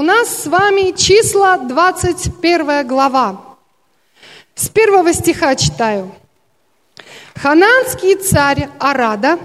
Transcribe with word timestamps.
У 0.00 0.02
нас 0.02 0.44
с 0.44 0.46
вами 0.46 0.96
числа 0.96 1.58
21 1.58 2.86
глава. 2.86 3.58
С 4.54 4.66
первого 4.70 5.12
стиха 5.12 5.54
читаю. 5.54 6.10
Хананский 7.36 8.14
царь 8.14 8.70
Арада, 8.78 9.38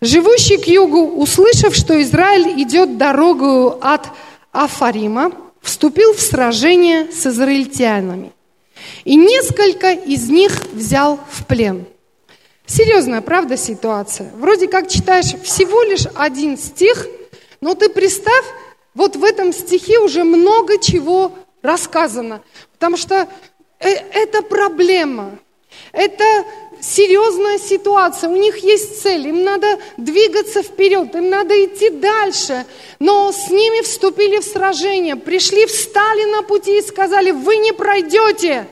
живущий 0.00 0.58
к 0.58 0.68
югу, 0.68 1.20
услышав, 1.20 1.74
что 1.74 2.00
Израиль 2.00 2.62
идет 2.62 2.96
дорогою 2.96 3.76
от 3.84 4.06
Афарима, 4.52 5.32
вступил 5.62 6.14
в 6.14 6.20
сражение 6.20 7.10
с 7.10 7.26
израильтянами. 7.26 8.30
И 9.02 9.16
несколько 9.16 9.90
из 9.90 10.30
них 10.30 10.62
взял 10.72 11.18
в 11.28 11.44
плен. 11.44 11.86
Серьезная, 12.66 13.20
правда, 13.20 13.56
ситуация? 13.56 14.30
Вроде 14.36 14.68
как 14.68 14.88
читаешь 14.88 15.34
всего 15.42 15.82
лишь 15.82 16.06
один 16.14 16.56
стих, 16.56 17.08
но 17.60 17.74
ты 17.74 17.88
представь, 17.88 18.44
вот 18.98 19.14
в 19.14 19.22
этом 19.22 19.52
стихе 19.52 20.00
уже 20.00 20.24
много 20.24 20.76
чего 20.78 21.32
рассказано. 21.62 22.42
Потому 22.72 22.96
что 22.96 23.28
э, 23.78 23.88
это 23.88 24.42
проблема, 24.42 25.38
это 25.92 26.24
серьезная 26.80 27.58
ситуация, 27.58 28.28
у 28.28 28.34
них 28.34 28.58
есть 28.58 29.00
цель, 29.00 29.28
им 29.28 29.44
надо 29.44 29.78
двигаться 29.96 30.64
вперед, 30.64 31.14
им 31.14 31.30
надо 31.30 31.54
идти 31.64 31.90
дальше. 31.90 32.66
Но 32.98 33.30
с 33.30 33.50
ними 33.50 33.82
вступили 33.82 34.38
в 34.40 34.44
сражение, 34.44 35.14
пришли, 35.14 35.66
встали 35.66 36.24
на 36.32 36.42
пути 36.42 36.78
и 36.78 36.82
сказали, 36.82 37.30
вы 37.30 37.56
не 37.58 37.70
пройдете, 37.70 38.66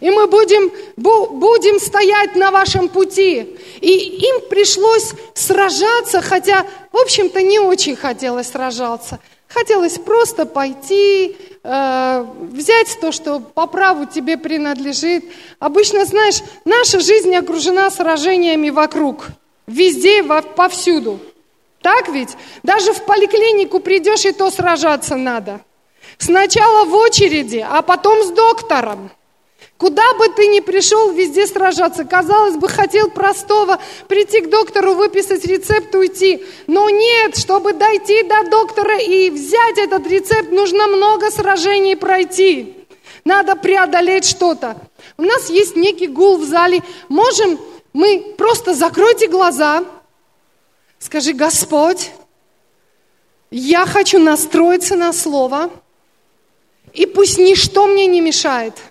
и 0.00 0.08
мы 0.10 0.28
будем, 0.28 0.72
будем 0.96 1.78
стоять 1.78 2.36
на 2.36 2.50
вашем 2.50 2.88
пути. 2.88 3.58
И 3.82 3.90
им 3.90 4.48
пришлось 4.48 5.12
сражаться, 5.34 6.22
хотя, 6.22 6.66
в 6.90 6.96
общем-то, 6.96 7.42
не 7.42 7.58
очень 7.58 7.96
хотелось 7.96 8.48
сражаться. 8.48 9.18
Хотелось 9.48 9.98
просто 9.98 10.44
пойти, 10.44 11.36
э, 11.62 12.26
взять 12.52 12.98
то, 13.00 13.12
что 13.12 13.40
по 13.40 13.66
праву 13.66 14.04
тебе 14.04 14.36
принадлежит. 14.36 15.24
Обычно, 15.58 16.04
знаешь, 16.04 16.42
наша 16.66 17.00
жизнь 17.00 17.34
окружена 17.34 17.90
сражениями 17.90 18.68
вокруг, 18.68 19.28
везде, 19.66 20.22
повсюду. 20.22 21.18
Так 21.80 22.08
ведь? 22.08 22.36
Даже 22.62 22.92
в 22.92 23.04
поликлинику 23.04 23.80
придешь, 23.80 24.26
и 24.26 24.32
то 24.32 24.50
сражаться 24.50 25.16
надо. 25.16 25.60
Сначала 26.18 26.84
в 26.84 26.94
очереди, 26.94 27.64
а 27.68 27.80
потом 27.80 28.22
с 28.24 28.30
доктором. 28.30 29.10
Куда 29.78 30.12
бы 30.14 30.28
ты 30.30 30.48
ни 30.48 30.58
пришел, 30.58 31.12
везде 31.12 31.46
сражаться. 31.46 32.04
Казалось 32.04 32.56
бы, 32.56 32.68
хотел 32.68 33.10
простого 33.10 33.78
прийти 34.08 34.40
к 34.40 34.50
доктору, 34.50 34.94
выписать 34.94 35.44
рецепт, 35.44 35.94
уйти. 35.94 36.44
Но 36.66 36.90
нет, 36.90 37.36
чтобы 37.36 37.72
дойти 37.72 38.24
до 38.24 38.42
доктора 38.50 38.98
и 38.98 39.30
взять 39.30 39.78
этот 39.78 40.04
рецепт, 40.08 40.50
нужно 40.50 40.88
много 40.88 41.30
сражений 41.30 41.96
пройти. 41.96 42.74
Надо 43.24 43.54
преодолеть 43.54 44.24
что-то. 44.24 44.76
У 45.16 45.22
нас 45.22 45.48
есть 45.48 45.76
некий 45.76 46.08
гул 46.08 46.38
в 46.38 46.44
зале. 46.44 46.82
Можем 47.08 47.60
мы 47.92 48.34
просто 48.36 48.74
закройте 48.74 49.28
глаза, 49.28 49.84
скажи, 50.98 51.32
Господь, 51.32 52.10
я 53.52 53.86
хочу 53.86 54.18
настроиться 54.18 54.96
на 54.96 55.12
Слово, 55.12 55.70
и 56.92 57.06
пусть 57.06 57.38
ничто 57.38 57.86
мне 57.86 58.06
не 58.08 58.20
мешает– 58.20 58.74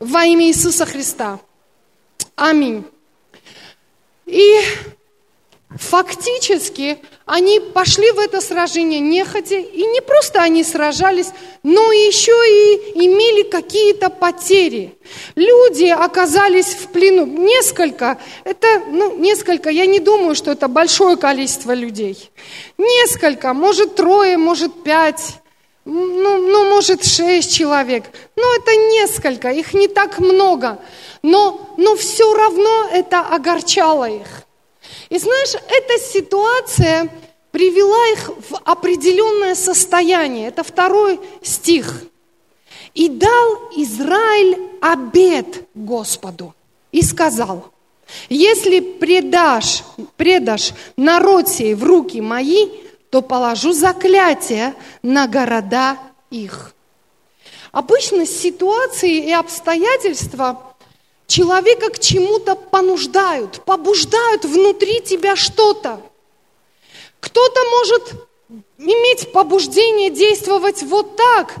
во 0.00 0.24
имя 0.24 0.46
Иисуса 0.46 0.86
Христа. 0.86 1.38
Аминь. 2.34 2.84
И 4.24 4.58
фактически 5.76 6.98
они 7.26 7.60
пошли 7.60 8.10
в 8.12 8.18
это 8.18 8.40
сражение 8.40 8.98
нехотя, 8.98 9.56
и 9.56 9.84
не 9.84 10.00
просто 10.00 10.42
они 10.42 10.64
сражались, 10.64 11.28
но 11.62 11.92
еще 11.92 12.32
и 12.32 13.04
имели 13.04 13.42
какие-то 13.42 14.08
потери. 14.10 14.98
Люди 15.36 15.84
оказались 15.84 16.74
в 16.74 16.88
плену. 16.88 17.26
Несколько, 17.26 18.18
это, 18.44 18.82
ну, 18.88 19.16
несколько, 19.16 19.70
я 19.70 19.86
не 19.86 20.00
думаю, 20.00 20.34
что 20.34 20.50
это 20.50 20.66
большое 20.66 21.16
количество 21.16 21.72
людей. 21.72 22.30
Несколько, 22.78 23.52
может 23.52 23.94
трое, 23.96 24.38
может 24.38 24.82
пять 24.82 25.40
ну, 25.90 26.38
ну, 26.38 26.70
может, 26.70 27.04
шесть 27.04 27.52
человек. 27.52 28.04
Ну, 28.36 28.56
это 28.56 28.74
несколько, 28.92 29.50
их 29.50 29.74
не 29.74 29.88
так 29.88 30.20
много. 30.20 30.78
Но, 31.22 31.74
но 31.76 31.96
все 31.96 32.32
равно 32.32 32.88
это 32.92 33.20
огорчало 33.20 34.08
их. 34.08 34.44
И 35.08 35.18
знаешь, 35.18 35.54
эта 35.54 35.98
ситуация 35.98 37.12
привела 37.50 38.06
их 38.12 38.30
в 38.48 38.56
определенное 38.64 39.56
состояние. 39.56 40.48
Это 40.48 40.62
второй 40.62 41.18
стих. 41.42 42.04
«И 42.94 43.08
дал 43.08 43.70
Израиль 43.76 44.58
обед 44.80 45.68
Господу, 45.74 46.54
и 46.90 47.02
сказал, 47.02 47.70
если 48.28 48.80
предашь, 48.80 49.84
предашь 50.16 50.72
народ 50.96 51.48
сей 51.48 51.74
в 51.74 51.84
руки 51.84 52.20
мои, 52.20 52.68
то 53.10 53.22
положу 53.22 53.72
заклятие 53.72 54.74
на 55.02 55.26
города 55.26 55.98
их. 56.30 56.72
Обычно 57.72 58.24
ситуации 58.24 59.28
и 59.28 59.32
обстоятельства 59.32 60.74
человека 61.26 61.90
к 61.90 61.98
чему-то 61.98 62.54
понуждают, 62.56 63.64
побуждают 63.64 64.44
внутри 64.44 65.00
тебя 65.00 65.36
что-то. 65.36 66.00
Кто-то 67.20 67.60
может 67.70 68.28
иметь 68.78 69.32
побуждение 69.32 70.10
действовать 70.10 70.82
вот 70.82 71.16
так, 71.16 71.54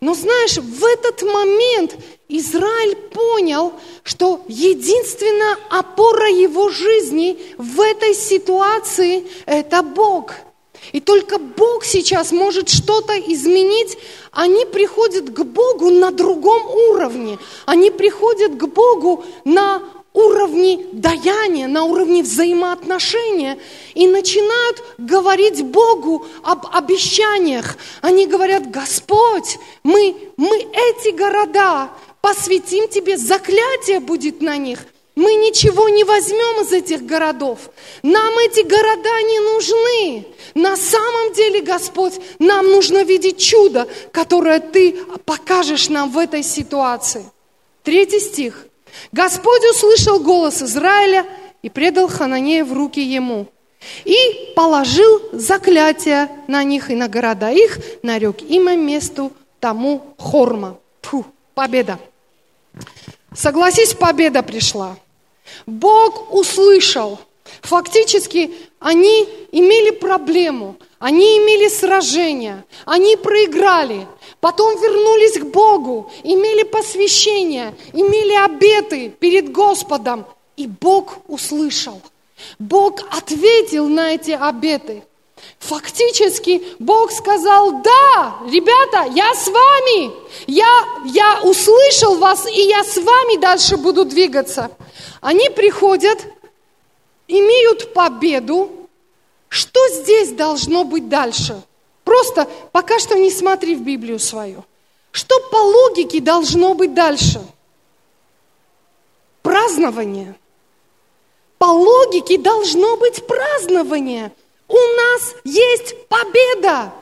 но 0.00 0.14
знаешь, 0.14 0.56
в 0.56 0.84
этот 0.84 1.22
момент 1.22 1.96
Израиль 2.28 2.96
понял, 2.96 3.72
что 4.02 4.44
единственная 4.48 5.56
опора 5.68 6.28
его 6.30 6.70
жизни 6.70 7.38
в 7.58 7.80
этой 7.80 8.14
ситуации– 8.14 9.26
это 9.46 9.82
Бог– 9.82 10.34
и 10.92 11.00
только 11.00 11.38
Бог 11.38 11.84
сейчас 11.84 12.32
может 12.32 12.68
что-то 12.68 13.18
изменить. 13.18 13.96
Они 14.32 14.64
приходят 14.64 15.30
к 15.30 15.44
Богу 15.44 15.90
на 15.90 16.10
другом 16.10 16.66
уровне. 16.90 17.38
Они 17.66 17.90
приходят 17.90 18.56
к 18.56 18.66
Богу 18.66 19.24
на 19.44 19.82
уровне 20.12 20.86
даяния, 20.92 21.68
на 21.68 21.84
уровне 21.84 22.22
взаимоотношения 22.22 23.58
и 23.94 24.08
начинают 24.08 24.82
говорить 24.98 25.64
Богу 25.64 26.26
об 26.42 26.66
обещаниях. 26.72 27.76
Они 28.00 28.26
говорят, 28.26 28.70
Господь, 28.70 29.58
мы, 29.84 30.16
мы 30.36 30.56
эти 30.58 31.10
города 31.16 31.90
посвятим 32.20 32.88
Тебе, 32.88 33.16
заклятие 33.16 34.00
будет 34.00 34.40
на 34.40 34.56
них– 34.56 34.80
мы 35.20 35.34
ничего 35.34 35.90
не 35.90 36.02
возьмем 36.02 36.62
из 36.62 36.72
этих 36.72 37.04
городов. 37.04 37.58
Нам 38.02 38.38
эти 38.38 38.62
города 38.62 39.22
не 39.22 39.38
нужны. 39.38 40.26
На 40.54 40.78
самом 40.78 41.34
деле, 41.34 41.60
Господь, 41.60 42.14
нам 42.38 42.70
нужно 42.70 43.04
видеть 43.04 43.38
чудо, 43.38 43.86
которое 44.12 44.60
Ты 44.60 44.92
покажешь 45.26 45.90
нам 45.90 46.10
в 46.10 46.16
этой 46.16 46.42
ситуации. 46.42 47.26
Третий 47.82 48.18
стих. 48.18 48.66
Господь 49.12 49.62
услышал 49.70 50.20
голос 50.20 50.62
Израиля 50.62 51.26
и 51.60 51.68
предал 51.68 52.08
Хананея 52.08 52.64
в 52.64 52.72
руки 52.72 53.02
ему. 53.02 53.46
И 54.06 54.52
положил 54.56 55.20
заклятие 55.32 56.30
на 56.48 56.64
них 56.64 56.90
и 56.90 56.94
на 56.94 57.08
города 57.08 57.50
их, 57.50 57.78
нарек 58.02 58.40
имя 58.40 58.74
месту 58.74 59.32
тому 59.60 60.14
Хорма. 60.16 60.78
Фу, 61.02 61.26
победа. 61.54 61.98
Согласись, 63.34 63.92
победа 63.92 64.42
пришла. 64.42 64.96
Бог 65.66 66.32
услышал. 66.32 67.18
Фактически 67.62 68.54
они 68.78 69.28
имели 69.52 69.90
проблему, 69.90 70.76
они 70.98 71.38
имели 71.38 71.68
сражение, 71.68 72.64
они 72.86 73.16
проиграли, 73.16 74.06
потом 74.40 74.80
вернулись 74.80 75.38
к 75.38 75.44
Богу, 75.44 76.10
имели 76.22 76.62
посвящение, 76.62 77.74
имели 77.92 78.34
обеты 78.34 79.10
перед 79.10 79.52
Господом, 79.52 80.26
и 80.56 80.66
Бог 80.66 81.18
услышал. 81.28 82.00
Бог 82.58 83.00
ответил 83.10 83.88
на 83.88 84.14
эти 84.14 84.30
обеты. 84.30 85.02
Фактически 85.58 86.62
Бог 86.78 87.12
сказал, 87.12 87.82
да, 87.82 88.38
ребята, 88.50 89.10
я 89.12 89.34
с 89.34 89.46
вами, 89.46 90.10
я, 90.46 90.84
я 91.06 91.40
услышал 91.42 92.16
вас, 92.16 92.46
и 92.46 92.62
я 92.62 92.82
с 92.82 92.96
вами 92.96 93.40
дальше 93.40 93.76
буду 93.76 94.04
двигаться. 94.04 94.70
Они 95.20 95.50
приходят, 95.50 96.18
имеют 97.28 97.92
победу. 97.92 98.88
Что 99.48 99.80
здесь 99.88 100.32
должно 100.32 100.84
быть 100.84 101.08
дальше? 101.08 101.60
Просто 102.04 102.48
пока 102.72 102.98
что 102.98 103.18
не 103.18 103.30
смотри 103.30 103.74
в 103.74 103.82
Библию 103.82 104.18
свою. 104.18 104.64
Что 105.12 105.38
по 105.50 105.56
логике 105.56 106.20
должно 106.20 106.74
быть 106.74 106.94
дальше? 106.94 107.44
Празднование. 109.42 110.36
По 111.58 111.66
логике 111.66 112.38
должно 112.38 112.96
быть 112.96 113.26
празднование. 113.26 114.32
У 114.68 114.76
нас 114.76 115.34
есть 115.44 116.06
победа. 116.08 116.92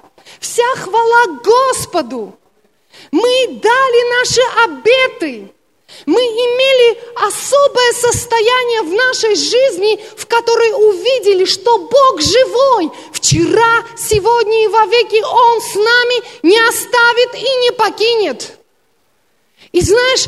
Вся 0.41 0.67
хвала 0.77 1.39
Господу. 1.45 2.37
Мы 3.13 3.61
дали 3.63 4.19
наши 4.19 4.41
обеты. 4.65 5.53
Мы 6.05 6.21
имели 6.21 6.99
особое 7.17 7.93
состояние 7.93 8.83
в 8.83 8.93
нашей 8.93 9.35
жизни, 9.35 9.99
в 10.17 10.27
которой 10.27 10.73
увидели, 10.91 11.45
что 11.45 11.79
Бог 11.79 12.21
живой. 12.21 12.91
Вчера, 13.13 13.85
сегодня 13.97 14.65
и 14.65 14.69
вовеки 14.69 15.23
Он 15.23 15.61
с 15.61 15.75
нами 15.75 16.47
не 16.47 16.59
оставит 16.69 17.35
и 17.35 17.57
не 17.63 17.73
покинет. 17.73 18.59
И 19.73 19.81
знаешь, 19.81 20.27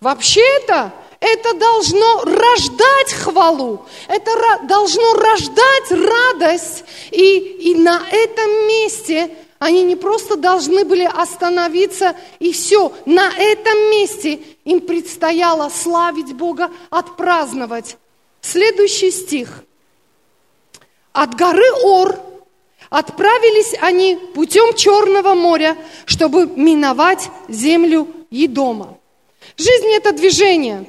вообще-то 0.00 0.92
это 1.20 1.54
должно 1.54 2.24
рождать 2.24 3.12
хвалу, 3.14 3.86
это 4.08 4.60
должно 4.64 5.14
рождать 5.14 5.90
радость. 5.90 6.84
И, 7.10 7.38
и 7.38 7.74
на 7.74 8.06
этом 8.10 8.68
месте 8.68 9.34
они 9.64 9.82
не 9.82 9.96
просто 9.96 10.36
должны 10.36 10.84
были 10.84 11.04
остановиться 11.10 12.14
и 12.38 12.52
все. 12.52 12.92
На 13.06 13.32
этом 13.34 13.90
месте 13.92 14.40
им 14.66 14.82
предстояло 14.82 15.70
славить 15.70 16.34
Бога, 16.34 16.70
отпраздновать. 16.90 17.96
Следующий 18.42 19.10
стих. 19.10 19.64
От 21.14 21.34
горы 21.34 21.64
Ор 21.82 22.14
отправились 22.90 23.74
они 23.80 24.16
путем 24.34 24.74
Черного 24.74 25.34
моря, 25.34 25.78
чтобы 26.04 26.44
миновать 26.44 27.30
землю 27.48 28.06
Едома. 28.28 28.98
Жизнь– 29.56 29.88
это 29.96 30.12
движение. 30.12 30.84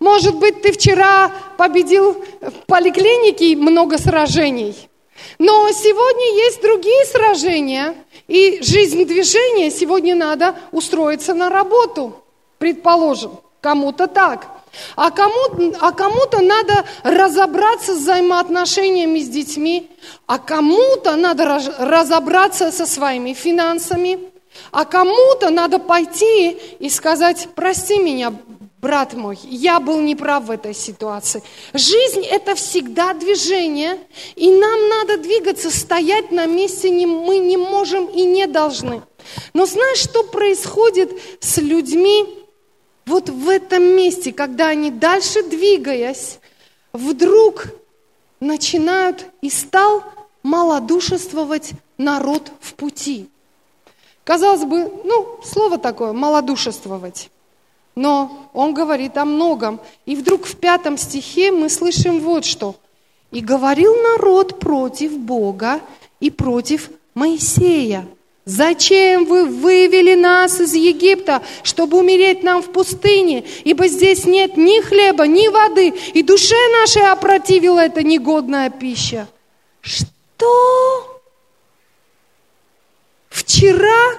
Может 0.00 0.34
быть, 0.34 0.62
ты 0.62 0.72
вчера 0.72 1.30
победил 1.56 2.24
в 2.40 2.66
поликлинике 2.66 3.54
много 3.54 3.98
сражений– 3.98 4.74
но 5.38 5.70
сегодня 5.72 6.44
есть 6.44 6.62
другие 6.62 7.04
сражения, 7.06 7.94
и 8.26 8.58
жизнь 8.62 9.04
движения 9.04 9.70
сегодня 9.70 10.14
надо 10.14 10.54
устроиться 10.72 11.34
на 11.34 11.50
работу, 11.50 12.22
предположим, 12.58 13.38
кому-то 13.60 14.06
так. 14.06 14.48
А, 14.96 15.10
кому, 15.10 15.72
а 15.80 15.92
кому-то 15.92 16.40
надо 16.40 16.84
разобраться 17.02 17.94
с 17.94 17.98
взаимоотношениями 17.98 19.20
с 19.20 19.28
детьми, 19.28 19.90
а 20.26 20.38
кому-то 20.38 21.16
надо 21.16 21.60
разобраться 21.78 22.72
со 22.72 22.86
своими 22.86 23.34
финансами, 23.34 24.18
а 24.70 24.84
кому-то 24.84 25.50
надо 25.50 25.78
пойти 25.78 26.50
и 26.78 26.88
сказать, 26.90 27.48
прости 27.54 27.98
меня, 27.98 28.32
брат 28.84 29.14
мой, 29.14 29.38
я 29.42 29.80
был 29.80 29.98
неправ 30.02 30.44
в 30.44 30.50
этой 30.50 30.74
ситуации. 30.74 31.42
Жизнь– 31.72 32.22
это 32.30 32.54
всегда 32.54 33.14
движение, 33.14 33.98
и 34.36 34.50
нам 34.50 34.88
надо 34.90 35.16
двигаться, 35.16 35.70
стоять 35.70 36.30
на 36.30 36.44
месте 36.44 36.90
мы 37.06 37.38
не 37.38 37.56
можем 37.56 38.04
и 38.04 38.22
не 38.22 38.46
должны. 38.46 39.02
Но 39.54 39.64
знаешь, 39.64 39.98
что 39.98 40.22
происходит 40.22 41.10
с 41.40 41.56
людьми 41.56 42.26
вот 43.06 43.30
в 43.30 43.48
этом 43.48 43.82
месте, 43.82 44.34
когда 44.34 44.68
они 44.68 44.90
дальше 44.90 45.42
двигаясь, 45.42 46.38
вдруг 46.92 47.68
начинают 48.40 49.24
и 49.40 49.48
стал 49.48 50.04
малодушествовать 50.42 51.70
народ 51.96 52.52
в 52.60 52.74
пути. 52.74 53.30
Казалось 54.24 54.64
бы, 54.64 54.92
ну, 55.04 55.40
слово 55.42 55.78
такое, 55.78 56.12
малодушествовать. 56.12 57.30
Но 57.94 58.48
он 58.52 58.74
говорит 58.74 59.16
о 59.16 59.24
многом. 59.24 59.80
И 60.06 60.16
вдруг 60.16 60.46
в 60.46 60.56
пятом 60.56 60.98
стихе 60.98 61.52
мы 61.52 61.68
слышим 61.68 62.20
вот 62.20 62.44
что. 62.44 62.76
«И 63.30 63.40
говорил 63.40 63.94
народ 63.96 64.60
против 64.60 65.18
Бога 65.18 65.80
и 66.20 66.30
против 66.30 66.90
Моисея. 67.14 68.06
Зачем 68.44 69.24
вы 69.24 69.46
вывели 69.46 70.14
нас 70.14 70.60
из 70.60 70.74
Египта, 70.74 71.42
чтобы 71.62 71.98
умереть 71.98 72.42
нам 72.42 72.62
в 72.62 72.70
пустыне? 72.70 73.44
Ибо 73.64 73.88
здесь 73.88 74.24
нет 74.24 74.56
ни 74.56 74.80
хлеба, 74.82 75.26
ни 75.26 75.48
воды, 75.48 75.88
и 75.88 76.22
душе 76.22 76.56
нашей 76.80 77.10
опротивила 77.10 77.80
эта 77.80 78.02
негодная 78.02 78.70
пища». 78.70 79.26
Что? 79.80 81.20
Вчера 83.28 84.14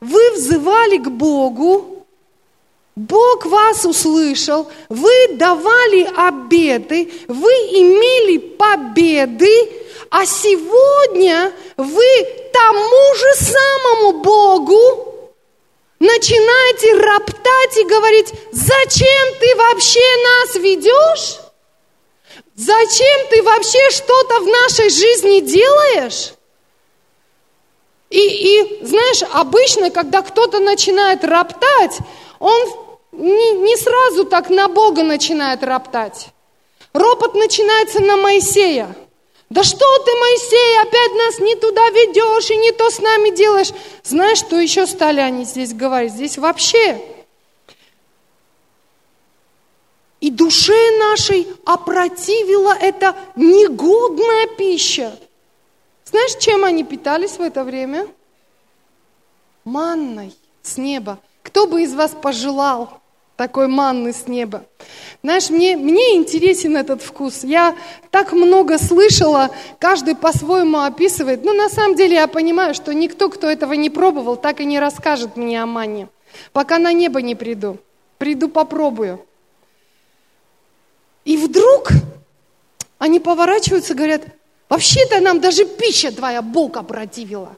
вы 0.00 0.32
взывали 0.32 0.98
к 0.98 1.08
Богу, 1.08 1.93
Бог 2.96 3.44
вас 3.46 3.84
услышал, 3.84 4.70
вы 4.88 5.28
давали 5.32 6.08
обеты, 6.16 7.10
вы 7.26 7.50
имели 7.50 8.38
победы, 8.38 9.72
а 10.10 10.24
сегодня 10.24 11.52
вы 11.76 12.04
тому 12.52 13.14
же 13.16 13.34
самому 13.34 14.22
Богу 14.22 15.30
начинаете 15.98 16.94
роптать 16.94 17.78
и 17.78 17.84
говорить, 17.84 18.32
зачем 18.52 19.34
ты 19.40 19.56
вообще 19.56 20.00
нас 20.22 20.54
ведешь? 20.54 21.40
Зачем 22.54 23.26
ты 23.30 23.42
вообще 23.42 23.90
что-то 23.90 24.38
в 24.38 24.46
нашей 24.46 24.88
жизни 24.90 25.40
делаешь? 25.40 26.34
И, 28.10 28.20
и 28.20 28.84
знаешь, 28.84 29.24
обычно, 29.32 29.90
когда 29.90 30.22
кто-то 30.22 30.60
начинает 30.60 31.24
роптать, 31.24 31.98
он 32.38 32.83
не, 33.18 33.52
не 33.52 33.76
сразу 33.76 34.24
так 34.24 34.50
на 34.50 34.68
Бога 34.68 35.02
начинает 35.02 35.62
роптать. 35.62 36.28
Ропот 36.92 37.34
начинается 37.34 38.00
на 38.00 38.16
Моисея. 38.16 38.94
Да 39.50 39.62
что 39.62 39.98
ты, 39.98 40.10
Моисей, 40.16 40.80
опять 40.82 41.12
нас 41.14 41.38
не 41.38 41.54
туда 41.54 41.88
ведешь 41.90 42.50
и 42.50 42.56
не 42.56 42.72
то 42.72 42.90
с 42.90 42.98
нами 42.98 43.30
делаешь. 43.30 43.72
Знаешь, 44.02 44.38
что 44.38 44.58
еще 44.58 44.86
стали 44.86 45.20
они 45.20 45.44
здесь 45.44 45.74
говорить? 45.74 46.12
Здесь 46.12 46.38
вообще. 46.38 47.00
И 50.20 50.30
душе 50.30 50.98
нашей 50.98 51.46
опротивила 51.66 52.74
эта 52.80 53.14
негодная 53.36 54.46
пища. 54.56 55.16
Знаешь, 56.04 56.36
чем 56.40 56.64
они 56.64 56.82
питались 56.82 57.38
в 57.38 57.42
это 57.42 57.64
время? 57.64 58.08
Манной 59.64 60.34
с 60.62 60.78
неба. 60.78 61.18
Кто 61.42 61.66
бы 61.66 61.82
из 61.82 61.92
вас 61.94 62.12
пожелал 62.20 63.02
такой 63.36 63.66
манны 63.66 64.12
с 64.12 64.28
неба. 64.28 64.64
Знаешь, 65.22 65.50
мне, 65.50 65.76
мне 65.76 66.16
интересен 66.16 66.76
этот 66.76 67.02
вкус. 67.02 67.42
Я 67.42 67.76
так 68.10 68.32
много 68.32 68.78
слышала, 68.78 69.50
каждый 69.78 70.14
по-своему 70.14 70.80
описывает. 70.80 71.44
Но 71.44 71.52
на 71.52 71.68
самом 71.68 71.96
деле 71.96 72.16
я 72.16 72.28
понимаю, 72.28 72.74
что 72.74 72.92
никто, 72.94 73.28
кто 73.28 73.48
этого 73.48 73.72
не 73.72 73.90
пробовал, 73.90 74.36
так 74.36 74.60
и 74.60 74.64
не 74.64 74.78
расскажет 74.78 75.36
мне 75.36 75.62
о 75.62 75.66
манне. 75.66 76.08
Пока 76.52 76.78
на 76.78 76.92
небо 76.92 77.22
не 77.22 77.34
приду. 77.34 77.78
Приду, 78.18 78.48
попробую. 78.48 79.24
И 81.24 81.36
вдруг 81.36 81.88
они 82.98 83.18
поворачиваются, 83.18 83.94
говорят, 83.94 84.22
вообще-то 84.68 85.20
нам 85.20 85.40
даже 85.40 85.64
пища 85.64 86.12
твоя 86.12 86.42
Бог 86.42 86.76
опротивила. 86.76 87.56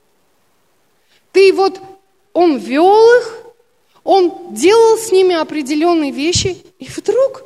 Ты 1.33 1.53
вот, 1.53 1.81
он 2.33 2.57
вел 2.57 2.97
их, 3.19 3.46
он 4.07 4.55
делал 4.55 4.97
с 4.97 5.11
ними 5.11 5.35
определенные 5.35 6.13
вещи, 6.13 6.65
и 6.79 6.87
вдруг 6.87 7.43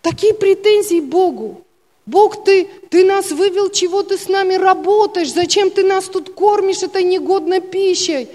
такие 0.00 0.34
претензии 0.34 1.00
Богу. 1.00 1.64
Бог, 2.06 2.44
ты, 2.44 2.66
ты 2.90 3.04
нас 3.04 3.32
вывел, 3.32 3.68
чего 3.68 4.04
ты 4.04 4.18
с 4.18 4.28
нами 4.28 4.54
работаешь, 4.54 5.32
зачем 5.32 5.70
ты 5.70 5.82
нас 5.82 6.04
тут 6.04 6.32
кормишь 6.32 6.84
этой 6.84 7.02
негодной 7.02 7.60
пищей? 7.60 8.28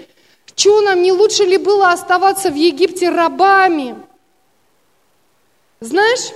Чего 0.54 0.82
нам 0.82 1.00
не 1.00 1.10
лучше 1.12 1.44
ли 1.44 1.56
было 1.56 1.92
оставаться 1.92 2.50
в 2.50 2.54
Египте 2.54 3.08
рабами? 3.08 3.96
Знаешь, 5.80 6.32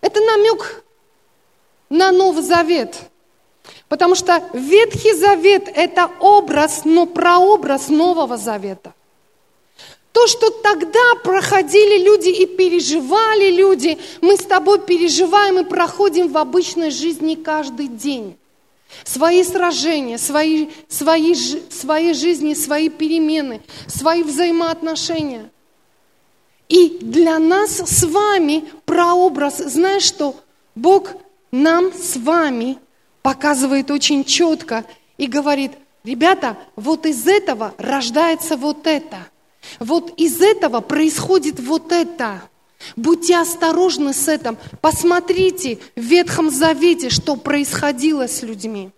это 0.00 0.20
намек 0.20 0.82
на 1.90 2.10
Новый 2.10 2.42
Завет. 2.42 2.96
Потому 3.88 4.16
что 4.16 4.42
Ветхий 4.52 5.12
Завет– 5.12 5.68
это 5.74 6.10
образ, 6.18 6.84
но 6.84 7.06
прообраз 7.06 7.88
Нового 7.88 8.36
Завета. 8.36 8.94
То, 10.18 10.26
что 10.26 10.50
тогда 10.50 11.14
проходили 11.22 12.02
люди 12.02 12.30
и 12.30 12.44
переживали 12.44 13.52
люди, 13.52 13.96
мы 14.20 14.36
с 14.36 14.42
тобой 14.42 14.80
переживаем 14.80 15.60
и 15.60 15.64
проходим 15.64 16.26
в 16.26 16.36
обычной 16.38 16.90
жизни 16.90 17.36
каждый 17.36 17.86
день. 17.86 18.36
Свои 19.04 19.44
сражения, 19.44 20.18
свои, 20.18 20.70
свои, 20.88 21.36
свои 21.70 22.14
жизни, 22.14 22.54
свои 22.54 22.88
перемены, 22.88 23.60
свои 23.86 24.24
взаимоотношения. 24.24 25.52
И 26.68 26.98
для 27.00 27.38
нас 27.38 27.76
с 27.76 28.02
вами 28.02 28.64
прообраз, 28.86 29.58
знаешь 29.58 30.02
что, 30.02 30.34
Бог 30.74 31.12
нам 31.52 31.92
с 31.92 32.16
вами 32.16 32.78
показывает 33.22 33.88
очень 33.92 34.24
четко 34.24 34.84
и 35.16 35.28
говорит, 35.28 35.70
ребята, 36.02 36.58
вот 36.74 37.06
из 37.06 37.24
этого 37.24 37.72
рождается 37.78 38.56
вот 38.56 38.84
это– 38.88 39.28
вот 39.78 40.12
из 40.16 40.40
этого 40.40 40.80
происходит 40.80 41.60
вот 41.60 41.92
это. 41.92 42.42
Будьте 42.96 43.36
осторожны 43.36 44.12
с 44.12 44.28
этим. 44.28 44.56
Посмотрите 44.80 45.78
в 45.96 46.00
Ветхом 46.00 46.50
Завете, 46.50 47.10
что 47.10 47.36
происходило 47.36 48.28
с 48.28 48.42
людьми. 48.42 48.90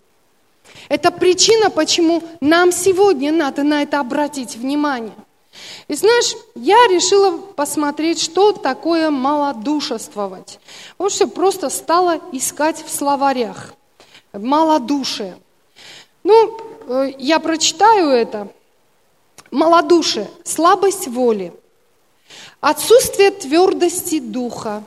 Это 0.87 1.11
причина, 1.11 1.69
почему 1.69 2.23
нам 2.41 2.71
сегодня 2.71 3.31
надо 3.31 3.63
на 3.63 3.81
это 3.81 3.99
обратить 3.99 4.55
внимание. 4.55 5.15
И 5.87 5.95
знаешь, 5.95 6.35
я 6.55 6.75
решила 6.87 7.37
посмотреть, 7.37 8.21
что 8.21 8.53
такое 8.53 9.09
малодушествовать. 9.09 10.59
Вот 10.97 11.11
что 11.11 11.27
просто 11.27 11.69
стала 11.69 12.21
искать 12.31 12.83
в 12.85 12.89
словарях. 12.89 13.73
Малодушие. 14.31 15.37
Ну, 16.23 16.57
э, 16.87 17.13
я 17.17 17.39
прочитаю 17.39 18.09
это. 18.09 18.47
Малодушие– 19.51 20.31
слабость 20.45 21.07
воли, 21.07 21.53
отсутствие 22.61 23.31
твердости 23.31 24.19
духа, 24.19 24.83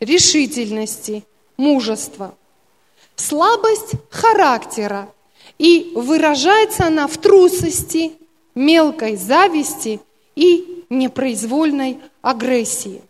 решительности, 0.00 1.24
мужества, 1.58 2.34
слабость 3.16 3.92
характера, 4.10 5.12
и 5.58 5.92
выражается 5.94 6.86
она 6.86 7.06
в 7.06 7.18
трусости, 7.18 8.16
мелкой 8.54 9.16
зависти 9.16 10.00
и 10.34 10.84
непроизвольной 10.88 12.00
агрессии. 12.22 13.02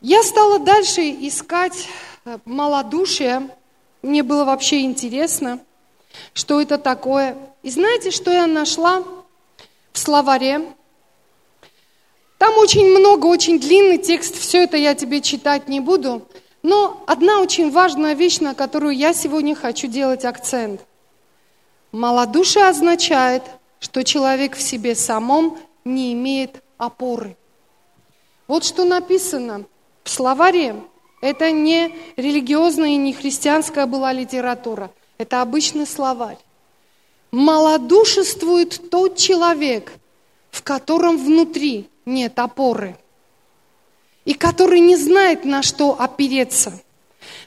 Я 0.00 0.22
стала 0.22 0.58
дальше 0.58 1.00
искать 1.02 1.88
э, 2.24 2.38
малодушие. 2.44 3.48
Мне 4.02 4.22
было 4.22 4.44
вообще 4.44 4.82
интересно, 4.82 5.60
что 6.34 6.60
это 6.60 6.78
такое. 6.78 7.36
И 7.62 7.70
знаете, 7.70 8.10
что 8.10 8.30
я 8.30 8.46
нашла 8.46 9.02
в 9.92 9.98
словаре? 9.98 10.66
Там 12.38 12.56
очень 12.58 12.86
много, 12.98 13.26
очень 13.26 13.60
длинный 13.60 13.98
текст, 13.98 14.36
все 14.36 14.64
это 14.64 14.76
я 14.76 14.94
тебе 14.94 15.20
читать 15.20 15.68
не 15.68 15.80
буду. 15.80 16.26
Но 16.62 17.02
одна 17.06 17.40
очень 17.40 17.70
важная 17.70 18.14
вещь, 18.14 18.40
на 18.40 18.54
которую 18.54 18.96
я 18.96 19.12
сегодня 19.12 19.54
хочу 19.54 19.86
делать 19.86 20.24
акцент– 20.24 20.80
Малодушие 21.92 22.68
означает, 22.68 23.42
что 23.78 24.02
человек 24.02 24.56
в 24.56 24.62
себе 24.62 24.94
самом 24.94 25.58
не 25.84 26.14
имеет 26.14 26.62
опоры. 26.78 27.36
Вот 28.48 28.64
что 28.64 28.84
написано 28.84 29.66
в 30.02 30.08
словаре. 30.08 30.74
Это 31.20 31.50
не 31.50 31.94
религиозная 32.16 32.90
и 32.90 32.96
не 32.96 33.12
христианская 33.12 33.84
была 33.84 34.12
литература. 34.12 34.90
Это 35.18 35.42
обычный 35.42 35.86
словарь. 35.86 36.38
Малодушествует 37.30 38.90
тот 38.90 39.16
человек, 39.16 39.92
в 40.50 40.62
котором 40.62 41.16
внутри 41.16 41.88
нет 42.04 42.38
опоры. 42.38 42.96
И 44.24 44.34
который 44.34 44.80
не 44.80 44.96
знает, 44.96 45.44
на 45.44 45.62
что 45.62 45.96
опереться. 45.98 46.80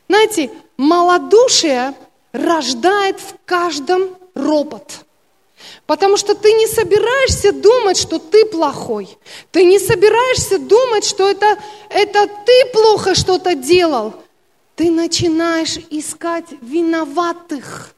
Знаете, 0.07 0.51
малодушие 0.77 1.93
рождает 2.31 3.19
в 3.19 3.35
каждом 3.45 4.17
ропот. 4.33 5.05
Потому 5.85 6.17
что 6.17 6.35
ты 6.35 6.51
не 6.53 6.67
собираешься 6.67 7.51
думать, 7.51 7.97
что 7.97 8.19
ты 8.19 8.45
плохой. 8.45 9.17
Ты 9.51 9.63
не 9.63 9.79
собираешься 9.79 10.59
думать, 10.59 11.05
что 11.05 11.29
это, 11.29 11.57
это 11.89 12.27
ты 12.45 12.65
плохо 12.73 13.15
что-то 13.15 13.55
делал. 13.55 14.13
Ты 14.75 14.91
начинаешь 14.91 15.77
искать 15.89 16.45
виноватых. 16.61 17.93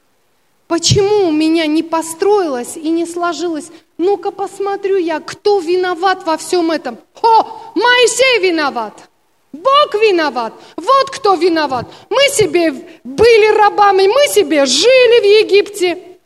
Почему 0.68 1.28
у 1.28 1.32
меня 1.32 1.66
не 1.66 1.82
построилось 1.82 2.76
и 2.76 2.90
не 2.90 3.04
сложилось? 3.04 3.70
Ну-ка 3.96 4.30
посмотрю 4.30 4.96
я, 4.96 5.18
кто 5.18 5.58
виноват 5.58 6.24
во 6.24 6.36
всем 6.36 6.70
этом. 6.70 6.98
О, 7.20 7.72
Моисей 7.74 8.48
виноват. 8.48 9.08
Бог 9.52 9.94
виноват. 9.94 10.52
Вот 10.76 11.10
кто 11.10 11.34
виноват. 11.34 11.88
Мы 12.10 12.22
себе 12.28 12.72
были 13.02 13.56
рабами, 13.56 14.06
мы 14.06 14.32
себе 14.32 14.66
жили 14.66 15.20
в 15.20 15.46
Египте. 15.46 16.18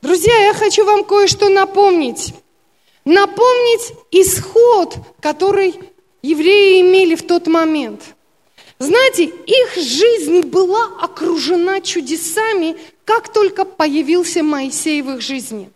Друзья, 0.00 0.46
я 0.46 0.54
хочу 0.54 0.84
вам 0.84 1.04
кое-что 1.04 1.48
напомнить. 1.50 2.32
Напомнить 3.04 3.92
исход, 4.12 4.96
который 5.20 5.74
евреи 6.22 6.80
имели 6.80 7.16
в 7.16 7.26
тот 7.26 7.48
момент. 7.48 8.13
Знаете, 8.78 9.24
их 9.24 9.74
жизнь 9.76 10.40
была 10.42 10.90
окружена 11.00 11.80
чудесами, 11.80 12.76
как 13.04 13.32
только 13.32 13.64
появился 13.64 14.42
Моисей 14.42 15.02
в 15.02 15.10
их 15.12 15.20
жизни. 15.20 15.70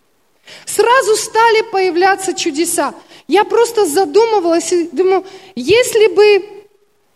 Сразу 0.67 1.17
стали 1.17 1.63
появляться 1.71 2.35
чудеса. 2.35 2.95
Я 3.29 3.45
просто 3.45 3.87
задумывалась 3.87 4.73
и 4.73 4.89
думаю, 4.91 5.25
если 5.55 6.09
бы 6.09 6.65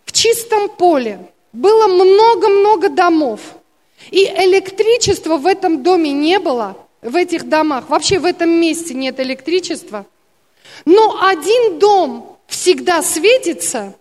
в 0.04 0.12
чистом 0.12 0.68
поле 0.68 1.30
было 1.52 1.88
много-много 1.88 2.88
домов, 2.88 3.40
и 4.10 4.24
электричества 4.24 5.36
в 5.36 5.46
этом 5.46 5.82
доме 5.82 6.12
не 6.12 6.38
было, 6.38 6.76
в 7.02 7.16
этих 7.16 7.48
домах. 7.48 7.88
Вообще 7.88 8.18
в 8.18 8.24
этом 8.24 8.50
месте 8.50 8.94
нет 8.94 9.18
электричества. 9.20 10.06
Но 10.84 11.24
один 11.24 11.78
дом 11.78 12.38
всегда 12.46 13.02
светится. 13.02 13.94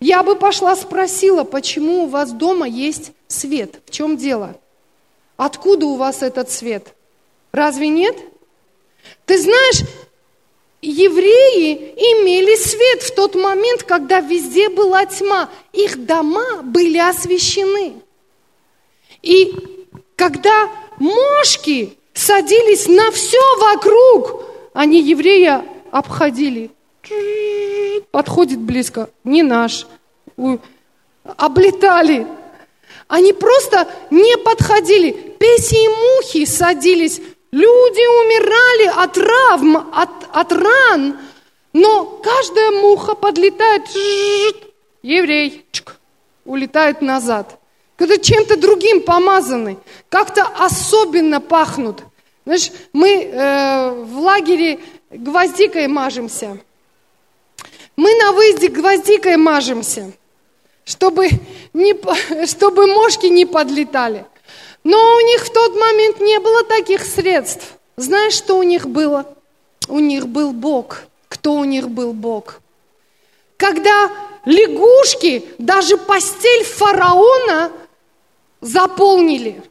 Я 0.00 0.22
бы 0.22 0.34
пошла 0.34 0.74
спросила, 0.76 1.44
почему 1.44 2.04
у 2.04 2.06
вас 2.06 2.32
дома 2.32 2.66
есть 2.66 3.12
свет? 3.28 3.80
В 3.86 3.90
чем 3.90 4.16
дело? 4.16 4.58
Откуда 5.36 5.86
у 5.86 5.96
вас 5.96 6.22
этот 6.22 6.50
свет? 6.50 6.94
Разве 7.52 7.88
нет? 7.88 8.16
Ты 9.26 9.38
знаешь, 9.38 9.82
евреи 10.80 11.94
имели 11.96 12.56
свет 12.56 13.02
в 13.02 13.14
тот 13.14 13.34
момент, 13.34 13.82
когда 13.82 14.20
везде 14.20 14.68
была 14.68 15.04
тьма. 15.06 15.50
Их 15.72 16.06
дома 16.06 16.62
были 16.62 16.98
освещены. 16.98 17.94
И 19.22 19.54
когда 20.16 20.70
мошки 20.98 21.96
садились 22.14 22.86
на 22.86 23.10
все 23.10 23.40
вокруг. 23.58 24.44
Они 24.72 25.00
еврея 25.00 25.64
обходили. 25.90 26.70
Подходит 28.10 28.58
близко, 28.58 29.10
не 29.24 29.42
наш. 29.42 29.86
Облетали. 31.24 32.26
Они 33.08 33.32
просто 33.32 33.88
не 34.10 34.36
подходили. 34.38 35.10
Песи 35.38 35.76
и 35.76 35.88
мухи 35.88 36.44
садились. 36.44 37.20
Люди 37.52 38.04
умирали 38.22 39.04
от 39.04 39.12
травм, 39.12 39.76
от, 39.92 40.10
от 40.32 40.52
ран. 40.52 41.18
Но 41.72 42.04
каждая 42.22 42.70
муха 42.72 43.14
подлетает, 43.14 43.82
еврей, 45.02 45.66
улетает 46.44 47.00
назад 47.00 47.60
когда 48.00 48.16
чем-то 48.16 48.56
другим 48.56 49.02
помазаны, 49.02 49.76
как-то 50.08 50.46
особенно 50.58 51.38
пахнут. 51.38 52.02
Знаешь, 52.46 52.72
мы 52.94 53.24
э, 53.24 53.90
в 53.90 54.20
лагере 54.20 54.78
гвоздикой 55.10 55.86
мажемся. 55.86 56.56
Мы 58.00 58.14
на 58.14 58.32
выезде 58.32 58.68
гвоздикой 58.68 59.36
мажемся, 59.36 60.10
чтобы, 60.86 61.28
не, 61.74 61.94
чтобы 62.46 62.86
мошки 62.86 63.26
не 63.26 63.44
подлетали. 63.44 64.24
Но 64.84 64.96
у 65.16 65.20
них 65.20 65.44
в 65.44 65.52
тот 65.52 65.76
момент 65.76 66.18
не 66.18 66.40
было 66.40 66.64
таких 66.64 67.04
средств. 67.04 67.74
Знаешь, 67.98 68.32
что 68.32 68.56
у 68.56 68.62
них 68.62 68.88
было? 68.88 69.26
У 69.86 69.98
них 69.98 70.28
был 70.28 70.52
Бог. 70.52 71.02
Кто 71.28 71.52
у 71.52 71.64
них 71.64 71.90
был 71.90 72.14
Бог? 72.14 72.62
Когда 73.58 74.10
лягушки, 74.46 75.44
даже 75.58 75.98
постель 75.98 76.64
фараона 76.64 77.70
заполнили. 78.62 79.62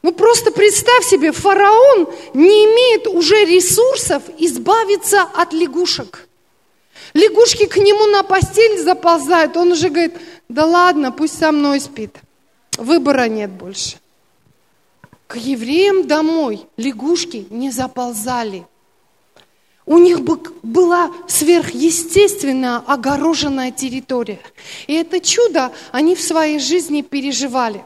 Ну 0.00 0.12
просто 0.12 0.50
представь 0.52 1.04
себе, 1.04 1.32
фараон 1.32 2.08
не 2.32 2.64
имеет 2.64 3.06
уже 3.08 3.44
ресурсов 3.44 4.22
избавиться 4.38 5.20
от 5.34 5.52
лягушек. 5.52 6.28
Лягушки 7.14 7.66
к 7.66 7.76
нему 7.76 8.06
на 8.06 8.24
постель 8.24 8.82
заползают, 8.82 9.56
он 9.56 9.72
уже 9.72 9.88
говорит, 9.88 10.14
да 10.48 10.66
ладно, 10.66 11.12
пусть 11.12 11.38
со 11.38 11.52
мной 11.52 11.80
спит. 11.80 12.16
Выбора 12.76 13.28
нет 13.28 13.50
больше. 13.50 13.98
К 15.28 15.36
евреям 15.36 16.06
домой 16.08 16.66
лягушки 16.76 17.46
не 17.50 17.70
заползали. 17.70 18.66
У 19.86 19.98
них 19.98 20.22
была 20.22 21.12
сверхъестественная 21.28 22.78
огороженная 22.78 23.70
территория. 23.70 24.40
И 24.86 24.94
это 24.94 25.20
чудо 25.20 25.72
они 25.92 26.16
в 26.16 26.20
своей 26.20 26.58
жизни 26.58 27.02
переживали. 27.02 27.84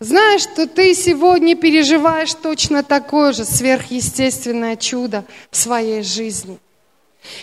Знаешь, 0.00 0.42
что 0.42 0.66
ты 0.66 0.94
сегодня 0.94 1.54
переживаешь 1.54 2.34
точно 2.34 2.82
такое 2.82 3.32
же 3.32 3.44
сверхъестественное 3.44 4.74
чудо 4.76 5.24
в 5.50 5.56
своей 5.56 6.02
жизни. 6.02 6.58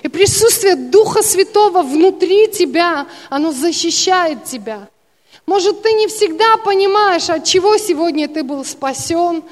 И 0.04 0.08
присутствие 0.08 0.76
Духа 0.76 1.24
Святого 1.24 1.82
внутри 1.84 2.48
тебя, 2.48 3.08
оно 3.30 3.52
защищает 3.52 4.44
тебя. 4.44 4.90
Может, 5.46 5.82
ты 5.82 5.94
не 5.94 6.08
всегда 6.08 6.58
понимаешь, 6.58 7.30
от 7.30 7.44
чего 7.44 7.78
сегодня 7.78 8.28
ты 8.28 8.44
был 8.44 8.64
спасен, 8.66 9.44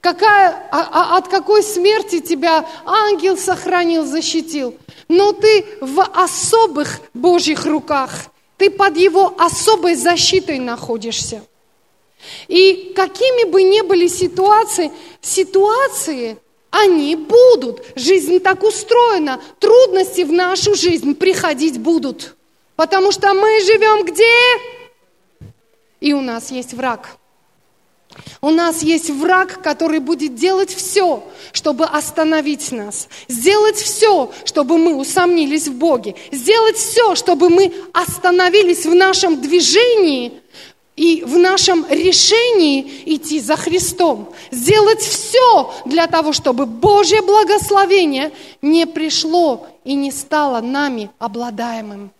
какая, 0.00 0.68
а, 0.70 0.88
а, 0.92 1.16
от 1.16 1.28
какой 1.28 1.62
смерти 1.62 2.20
тебя 2.20 2.68
ангел 2.84 3.36
сохранил, 3.36 4.04
защитил. 4.04 4.76
Но 5.08 5.32
ты 5.32 5.64
в 5.80 6.00
особых 6.02 7.00
Божьих 7.14 7.64
руках. 7.64 8.12
Ты 8.56 8.70
под 8.70 8.96
его 8.96 9.34
особой 9.38 9.94
защитой 9.94 10.58
находишься. 10.58 11.42
И 12.48 12.92
какими 12.96 13.48
бы 13.48 13.62
ни 13.62 13.82
были 13.82 14.08
ситуации, 14.08 14.90
ситуации, 15.20 16.38
они 16.76 17.16
будут. 17.16 17.84
Жизнь 17.94 18.40
так 18.40 18.62
устроена. 18.62 19.40
Трудности 19.58 20.22
в 20.22 20.32
нашу 20.32 20.74
жизнь 20.74 21.14
приходить 21.14 21.78
будут. 21.78 22.36
Потому 22.76 23.12
что 23.12 23.32
мы 23.32 23.60
живем 23.60 24.04
где? 24.04 24.34
И 26.00 26.12
у 26.12 26.20
нас 26.20 26.50
есть 26.50 26.74
враг. 26.74 27.16
У 28.40 28.50
нас 28.50 28.82
есть 28.82 29.10
враг, 29.10 29.62
который 29.62 29.98
будет 29.98 30.34
делать 30.34 30.72
все, 30.72 31.22
чтобы 31.52 31.84
остановить 31.84 32.72
нас. 32.72 33.08
Сделать 33.28 33.76
все, 33.76 34.30
чтобы 34.44 34.78
мы 34.78 34.94
усомнились 34.96 35.68
в 35.68 35.74
Боге. 35.74 36.14
Сделать 36.32 36.76
все, 36.76 37.14
чтобы 37.14 37.50
мы 37.50 37.72
остановились 37.92 38.86
в 38.86 38.94
нашем 38.94 39.40
движении 39.40 40.40
и 40.96 41.22
в 41.24 41.38
нашем 41.38 41.86
решении 41.88 43.02
идти 43.04 43.38
за 43.38 43.56
Христом. 43.56 44.32
Сделать 44.50 45.00
все 45.00 45.72
для 45.84 46.06
того, 46.06 46.32
чтобы 46.32 46.64
Божье 46.64 47.20
благословение 47.20 48.32
не 48.62 48.86
пришло 48.86 49.66
и 49.84 49.94
не 49.94 50.10
стало 50.10 50.60
нами 50.62 51.10
обладаемым. 51.18 52.10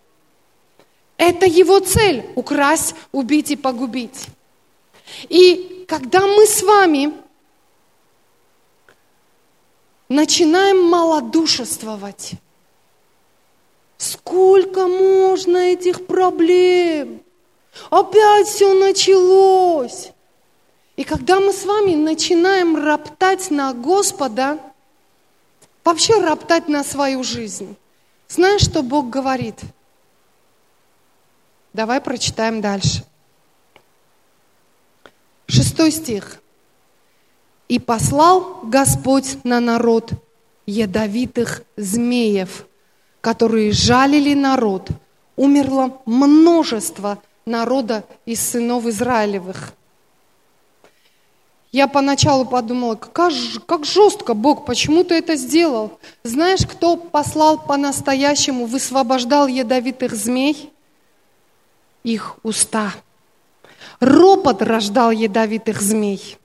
Это 1.16 1.46
его 1.46 1.78
цель– 1.80 2.26
украсть, 2.34 2.94
убить 3.12 3.50
и 3.50 3.56
погубить. 3.56 4.26
И 5.30 5.86
когда 5.88 6.26
мы 6.26 6.46
с 6.46 6.62
вами 6.62 7.14
начинаем 10.10 10.82
малодушествовать, 10.82 12.32
сколько 13.96 14.86
можно 14.86 15.56
этих 15.56 16.06
проблем? 16.06 17.22
Опять 17.90 18.46
все 18.48 18.74
началось. 18.74 20.10
И 20.96 21.04
когда 21.04 21.40
мы 21.40 21.52
с 21.52 21.64
вами 21.64 21.94
начинаем 21.94 22.76
роптать 22.76 23.50
на 23.50 23.72
Господа, 23.74 24.58
вообще 25.84 26.20
роптать 26.20 26.68
на 26.68 26.82
свою 26.82 27.22
жизнь, 27.22 27.76
знаешь, 28.28 28.62
что 28.62 28.82
Бог 28.82 29.10
говорит? 29.10 29.60
Давай 31.72 32.00
прочитаем 32.00 32.60
дальше. 32.60 33.04
Шестой 35.48 35.90
стих. 35.90 36.40
«И 37.68 37.78
послал 37.78 38.60
Господь 38.62 39.44
на 39.44 39.58
народ 39.58 40.12
ядовитых 40.66 41.62
змеев, 41.76 42.66
которые 43.20 43.72
жалили 43.72 44.34
народ. 44.34 44.88
Умерло 45.36 46.00
множество 46.06 47.18
народа 47.46 48.04
из 48.26 48.40
сынов 48.40 48.86
Израилевых». 48.86 49.72
Я 51.76 51.88
поначалу 51.88 52.46
подумала, 52.46 52.94
как, 52.94 53.84
жестко 53.84 54.32
Бог, 54.32 54.64
почему 54.64 55.04
ты 55.04 55.16
это 55.16 55.36
сделал? 55.36 55.98
Знаешь, 56.22 56.66
кто 56.66 56.96
послал 56.96 57.58
по-настоящему, 57.58 58.64
высвобождал 58.64 59.46
ядовитых 59.46 60.14
змей? 60.14 60.72
Их 62.02 62.38
уста. 62.42 62.94
Ропот 64.00 64.62
рождал 64.62 65.10
ядовитых 65.10 65.82
змей. 65.82 66.38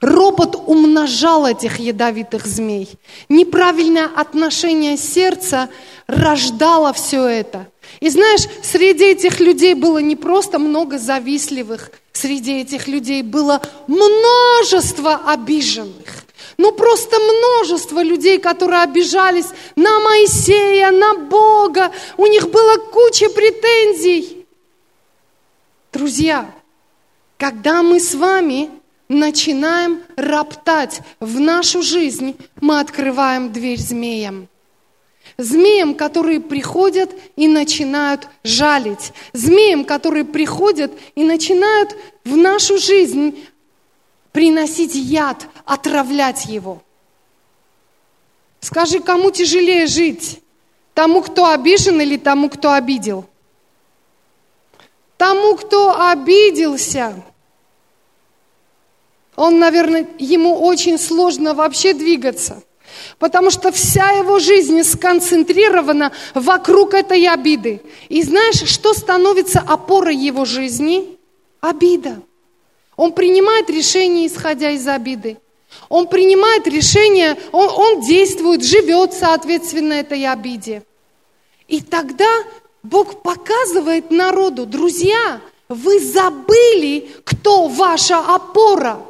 Ропот 0.00 0.56
умножал 0.66 1.46
этих 1.46 1.78
ядовитых 1.78 2.46
змей. 2.46 2.90
Неправильное 3.28 4.06
отношение 4.14 4.96
сердца 4.96 5.70
рождало 6.06 6.92
все 6.92 7.24
это. 7.24 7.68
И 8.00 8.10
знаешь, 8.10 8.46
среди 8.62 9.06
этих 9.06 9.40
людей 9.40 9.74
было 9.74 9.98
не 9.98 10.16
просто 10.16 10.58
много 10.58 10.98
завистливых, 10.98 11.90
среди 12.12 12.60
этих 12.60 12.88
людей 12.88 13.22
было 13.22 13.62
множество 13.86 15.22
обиженных. 15.26 16.24
Ну 16.58 16.72
просто 16.72 17.18
множество 17.18 18.02
людей, 18.02 18.38
которые 18.38 18.82
обижались 18.82 19.46
на 19.76 20.00
Моисея, 20.00 20.90
на 20.90 21.14
Бога. 21.14 21.92
У 22.16 22.26
них 22.26 22.50
была 22.50 22.76
куча 22.76 23.28
претензий. 23.30 24.46
Друзья, 25.92 26.50
когда 27.38 27.82
мы 27.82 28.00
с 28.00 28.14
вами 28.14 28.70
начинаем 29.08 30.02
роптать 30.16 31.00
в 31.20 31.40
нашу 31.40 31.82
жизнь, 31.82 32.36
мы 32.60 32.80
открываем 32.80 33.52
дверь 33.52 33.78
змеям. 33.78 34.48
Змеям, 35.38 35.94
которые 35.94 36.40
приходят 36.40 37.10
и 37.36 37.46
начинают 37.48 38.28
жалить. 38.42 39.12
Змеям, 39.32 39.84
которые 39.84 40.24
приходят 40.24 40.92
и 41.14 41.24
начинают 41.24 41.94
в 42.24 42.36
нашу 42.36 42.78
жизнь 42.78 43.46
приносить 44.32 44.94
яд, 44.94 45.46
отравлять 45.64 46.46
его. 46.46 46.82
Скажи, 48.60 49.00
кому 49.00 49.30
тяжелее 49.30 49.86
жить? 49.86 50.40
Тому, 50.94 51.20
кто 51.22 51.50
обижен 51.50 52.00
или 52.00 52.16
тому, 52.16 52.48
кто 52.48 52.72
обидел? 52.72 53.26
Тому, 55.18 55.56
кто 55.56 56.08
обиделся, 56.08 57.22
он, 59.36 59.58
наверное, 59.58 60.08
ему 60.18 60.58
очень 60.62 60.98
сложно 60.98 61.54
вообще 61.54 61.92
двигаться, 61.92 62.62
потому 63.18 63.50
что 63.50 63.70
вся 63.70 64.10
его 64.12 64.38
жизнь 64.38 64.82
сконцентрирована 64.82 66.12
вокруг 66.34 66.94
этой 66.94 67.28
обиды. 67.28 67.82
И 68.08 68.22
знаешь, 68.22 68.62
что 68.68 68.94
становится 68.94 69.60
опорой 69.60 70.16
его 70.16 70.44
жизни? 70.44 71.18
Обида. 71.60 72.22
Он 72.96 73.12
принимает 73.12 73.68
решения, 73.68 74.26
исходя 74.26 74.70
из 74.70 74.88
обиды. 74.88 75.36
Он 75.90 76.06
принимает 76.06 76.66
решения, 76.66 77.36
он, 77.52 77.68
он 77.68 78.00
действует, 78.00 78.64
живет 78.64 79.12
соответственно 79.12 79.94
этой 79.94 80.26
обиде. 80.26 80.82
И 81.68 81.80
тогда 81.80 82.28
Бог 82.82 83.22
показывает 83.22 84.10
народу, 84.10 84.64
друзья, 84.64 85.40
вы 85.68 86.00
забыли, 86.00 87.10
кто 87.24 87.66
ваша 87.68 88.18
опора. 88.18 89.00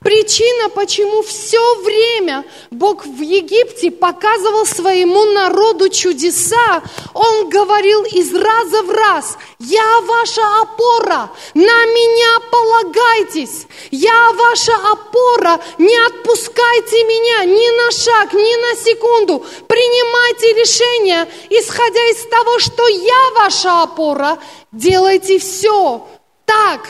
Причина, 0.00 0.70
почему 0.70 1.22
все 1.22 1.74
время 1.82 2.44
Бог 2.70 3.04
в 3.04 3.20
Египте 3.20 3.90
показывал 3.90 4.64
своему 4.64 5.26
народу 5.26 5.90
чудеса, 5.90 6.82
Он 7.12 7.50
говорил 7.50 8.04
из 8.04 8.34
раза 8.34 8.82
в 8.82 8.90
раз, 8.90 9.36
я 9.58 10.00
ваша 10.00 10.42
опора, 10.62 11.30
на 11.52 11.84
меня 11.86 12.40
полагайтесь, 12.50 13.66
я 13.90 14.32
ваша 14.32 14.72
опора, 14.90 15.60
не 15.76 15.96
отпускайте 16.06 17.04
меня 17.04 17.44
ни 17.44 17.84
на 17.84 17.90
шаг, 17.90 18.32
ни 18.32 18.70
на 18.70 18.76
секунду, 18.82 19.44
принимайте 19.68 20.54
решения, 20.54 21.28
исходя 21.50 22.02
из 22.10 22.26
того, 22.26 22.58
что 22.58 22.88
я 22.88 23.30
ваша 23.34 23.82
опора, 23.82 24.38
делайте 24.72 25.38
все 25.38 26.06
так, 26.46 26.88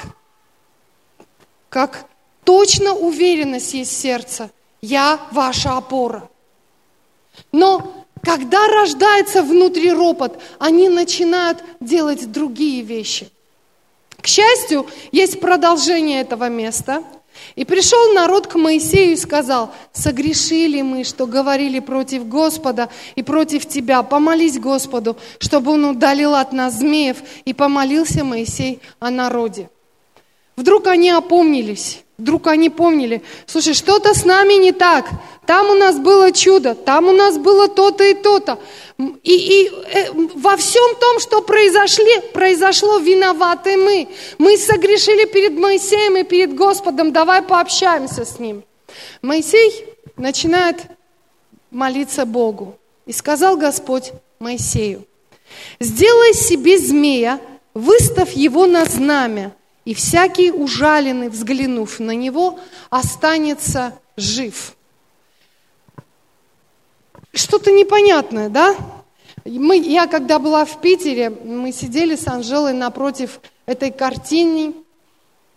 как 1.68 2.09
точно 2.50 2.94
уверенность 2.94 3.74
есть 3.74 3.92
в 3.92 4.00
сердце. 4.00 4.50
Я 4.82 5.20
ваша 5.30 5.76
опора. 5.76 6.28
Но 7.52 8.04
когда 8.24 8.66
рождается 8.66 9.44
внутри 9.44 9.92
ропот, 9.92 10.36
они 10.58 10.88
начинают 10.88 11.62
делать 11.78 12.32
другие 12.32 12.82
вещи. 12.82 13.30
К 14.20 14.26
счастью, 14.26 14.88
есть 15.12 15.38
продолжение 15.38 16.22
этого 16.22 16.48
места. 16.48 17.04
И 17.54 17.64
пришел 17.64 18.14
народ 18.14 18.48
к 18.48 18.56
Моисею 18.56 19.12
и 19.12 19.16
сказал, 19.16 19.70
согрешили 19.92 20.82
мы, 20.82 21.04
что 21.04 21.28
говорили 21.28 21.78
против 21.78 22.26
Господа 22.26 22.88
и 23.14 23.22
против 23.22 23.68
тебя. 23.68 24.02
Помолись 24.02 24.58
Господу, 24.58 25.16
чтобы 25.38 25.70
он 25.70 25.84
удалил 25.84 26.34
от 26.34 26.52
нас 26.52 26.80
змеев. 26.80 27.18
И 27.44 27.54
помолился 27.54 28.24
Моисей 28.24 28.80
о 28.98 29.10
народе. 29.10 29.70
Вдруг 30.60 30.88
они 30.88 31.10
опомнились 31.10 32.04
Вдруг 32.18 32.48
они 32.48 32.68
помнили, 32.68 33.22
слушай, 33.46 33.72
что-то 33.72 34.12
с 34.12 34.26
нами 34.26 34.52
не 34.54 34.72
так. 34.72 35.06
Там 35.46 35.70
у 35.70 35.74
нас 35.74 35.98
было 35.98 36.32
чудо, 36.32 36.74
там 36.74 37.06
у 37.08 37.12
нас 37.12 37.38
было 37.38 37.66
то-то 37.66 38.04
и 38.04 38.12
то-то. 38.12 38.58
И, 38.98 39.32
и 39.32 39.68
э, 39.68 40.12
во 40.34 40.58
всем 40.58 40.96
том, 41.00 41.18
что 41.18 41.40
произошли, 41.40 42.20
произошло, 42.34 42.98
виноваты 42.98 43.78
мы. 43.78 44.08
Мы 44.36 44.58
согрешили 44.58 45.24
перед 45.24 45.52
Моисеем 45.52 46.18
и 46.18 46.24
перед 46.24 46.54
Господом. 46.54 47.10
Давай 47.10 47.40
пообщаемся 47.40 48.26
с 48.26 48.38
ним. 48.38 48.64
Моисей 49.22 49.86
начинает 50.18 50.76
молиться 51.70 52.26
Богу. 52.26 52.76
И 53.06 53.12
сказал 53.12 53.56
Господь 53.56 54.12
Моисею, 54.38 55.06
сделай 55.80 56.34
себе 56.34 56.78
змея, 56.78 57.40
выставь 57.72 58.34
его 58.34 58.66
на 58.66 58.84
знамя, 58.84 59.54
и 59.84 59.94
всякий 59.94 60.50
ужаленный, 60.50 61.28
взглянув 61.28 62.00
на 62.00 62.12
него, 62.12 62.58
останется 62.90 63.98
жив. 64.16 64.76
Что-то 67.32 67.70
непонятное, 67.70 68.48
да? 68.48 68.76
Мы, 69.44 69.78
я 69.78 70.06
когда 70.06 70.38
была 70.38 70.64
в 70.64 70.80
Питере, 70.80 71.30
мы 71.30 71.72
сидели 71.72 72.14
с 72.14 72.26
Анжелой 72.26 72.74
напротив 72.74 73.40
этой 73.66 73.90
картины 73.90 74.74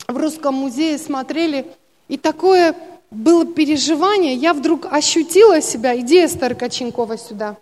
в 0.08 0.16
Русском 0.18 0.54
музее, 0.54 0.98
смотрели, 0.98 1.66
и 2.08 2.18
такое 2.18 2.76
было 3.12 3.46
переживание, 3.46 4.36
я 4.36 4.54
вдруг 4.54 4.92
ощутила 4.92 5.62
себя, 5.62 6.00
иди, 6.00 6.26
Эстер 6.26 6.56
Коченкова, 6.56 7.18
сюда. 7.18 7.58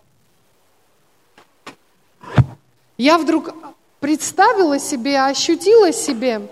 Я 2.98 3.18
вдруг 3.18 3.54
представила 4.02 4.80
себе, 4.80 5.22
ощутила 5.22 5.94
себе, 5.94 6.50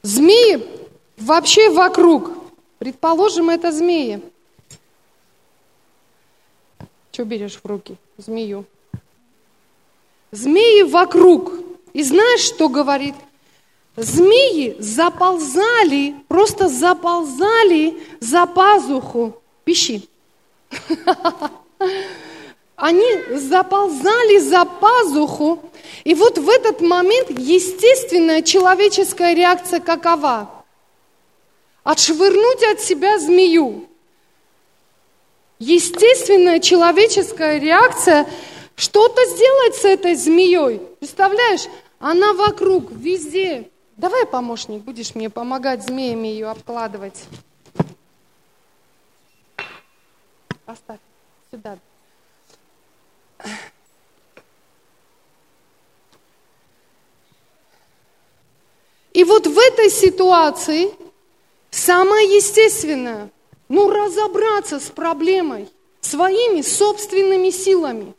змеи 0.00 0.66
вообще 1.18 1.68
вокруг. 1.68 2.30
Предположим, 2.78 3.50
это 3.50 3.72
змеи. 3.72 4.22
Что 7.10 7.24
берешь 7.24 7.58
в 7.60 7.66
руки? 7.66 7.96
Змею. 8.16 8.64
Змеи 10.30 10.82
вокруг. 10.82 11.52
И 11.92 12.04
знаешь, 12.04 12.42
что 12.42 12.68
говорит? 12.68 13.16
Змеи 13.96 14.76
заползали, 14.78 16.14
просто 16.28 16.68
заползали 16.68 18.00
за 18.20 18.46
пазуху 18.46 19.42
пищи. 19.64 20.08
Они 22.78 23.36
заползали 23.38 24.38
за 24.38 24.64
пазуху. 24.64 25.60
И 26.04 26.14
вот 26.14 26.38
в 26.38 26.48
этот 26.48 26.80
момент 26.80 27.28
естественная 27.30 28.40
человеческая 28.40 29.34
реакция 29.34 29.80
какова? 29.80 30.48
Отшвырнуть 31.82 32.62
от 32.62 32.80
себя 32.80 33.18
змею. 33.18 33.88
Естественная 35.58 36.60
человеческая 36.60 37.58
реакция 37.58 38.30
что-то 38.76 39.24
сделать 39.24 39.74
с 39.74 39.84
этой 39.84 40.14
змеей. 40.14 40.78
Представляешь, 41.00 41.66
она 41.98 42.32
вокруг, 42.32 42.92
везде. 42.92 43.68
Давай, 43.96 44.24
помощник, 44.24 44.82
будешь 44.82 45.16
мне 45.16 45.30
помогать 45.30 45.82
змеями 45.84 46.28
ее 46.28 46.48
обкладывать. 46.48 47.24
Поставь 50.64 51.00
сюда. 51.50 51.76
И 59.12 59.24
вот 59.24 59.46
в 59.46 59.58
этой 59.58 59.90
ситуации 59.90 60.92
самое 61.70 62.36
естественное, 62.36 63.30
ну, 63.68 63.90
разобраться 63.90 64.78
с 64.78 64.90
проблемой 64.90 65.68
своими 66.00 66.62
собственными 66.62 67.50
силами. 67.50 68.14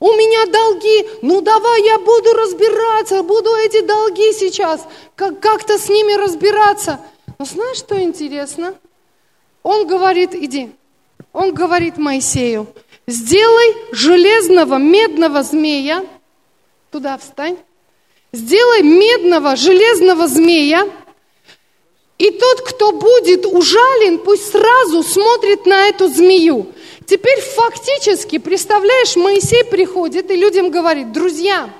У 0.00 0.12
меня 0.12 0.46
долги, 0.46 1.08
ну 1.22 1.40
давай 1.40 1.84
я 1.84 1.98
буду 1.98 2.32
разбираться, 2.32 3.22
буду 3.22 3.54
эти 3.54 3.80
долги 3.82 4.32
сейчас, 4.32 4.84
как- 5.14 5.40
как-то 5.40 5.78
с 5.78 5.88
ними 5.88 6.14
разбираться. 6.14 7.00
Но 7.38 7.44
знаешь, 7.44 7.78
что 7.78 8.00
интересно? 8.02 8.74
Он 9.62 9.86
говорит, 9.86 10.34
иди, 10.34 10.74
он 11.32 11.54
говорит 11.54 11.98
Моисею, 11.98 12.66
сделай 13.06 13.74
железного 13.92 14.76
медного 14.76 15.42
змея, 15.42 16.04
туда 16.90 17.18
встань, 17.18 17.56
сделай 18.32 18.82
медного 18.82 19.56
железного 19.56 20.28
змея, 20.28 20.88
и 22.18 22.30
тот, 22.30 22.62
кто 22.62 22.92
будет 22.92 23.44
ужален, 23.44 24.18
пусть 24.18 24.50
сразу 24.50 25.02
смотрит 25.02 25.66
на 25.66 25.88
эту 25.88 26.08
змею. 26.08 26.72
Теперь 27.04 27.40
фактически, 27.40 28.38
представляешь, 28.38 29.16
Моисей 29.16 29.64
приходит 29.64 30.30
и 30.30 30.36
людям 30.36 30.70
говорит, 30.70 31.12
друзья, 31.12 31.70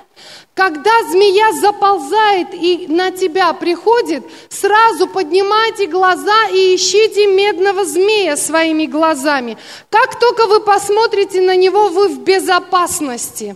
когда 0.57 1.03
змея 1.11 1.53
заползает 1.53 2.55
и 2.55 2.87
на 2.89 3.11
тебя 3.11 3.53
приходит, 3.53 4.25
сразу 4.49 5.07
поднимайте 5.07 5.87
глаза 5.87 6.47
и 6.49 6.75
ищите 6.75 7.27
медного 7.27 7.85
змея 7.85 8.39
своими 8.39 8.87
глазами. 8.87 9.59
Как 9.91 10.19
только 10.19 10.47
вы 10.47 10.61
посмотрите 10.61 11.43
на 11.43 11.55
него, 11.57 11.89
вы 11.89 12.09
в 12.09 12.21
безопасности. 12.21 13.55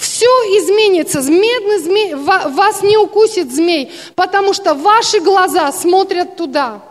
Все 0.00 0.26
изменится. 0.58 1.20
Медный 1.20 1.78
змей, 1.78 2.14
вас 2.16 2.82
не 2.82 2.96
укусит 2.96 3.54
змей, 3.54 3.92
потому 4.16 4.52
что 4.52 4.74
ваши 4.74 5.20
глаза 5.20 5.70
смотрят 5.70 6.36
туда. 6.36 6.82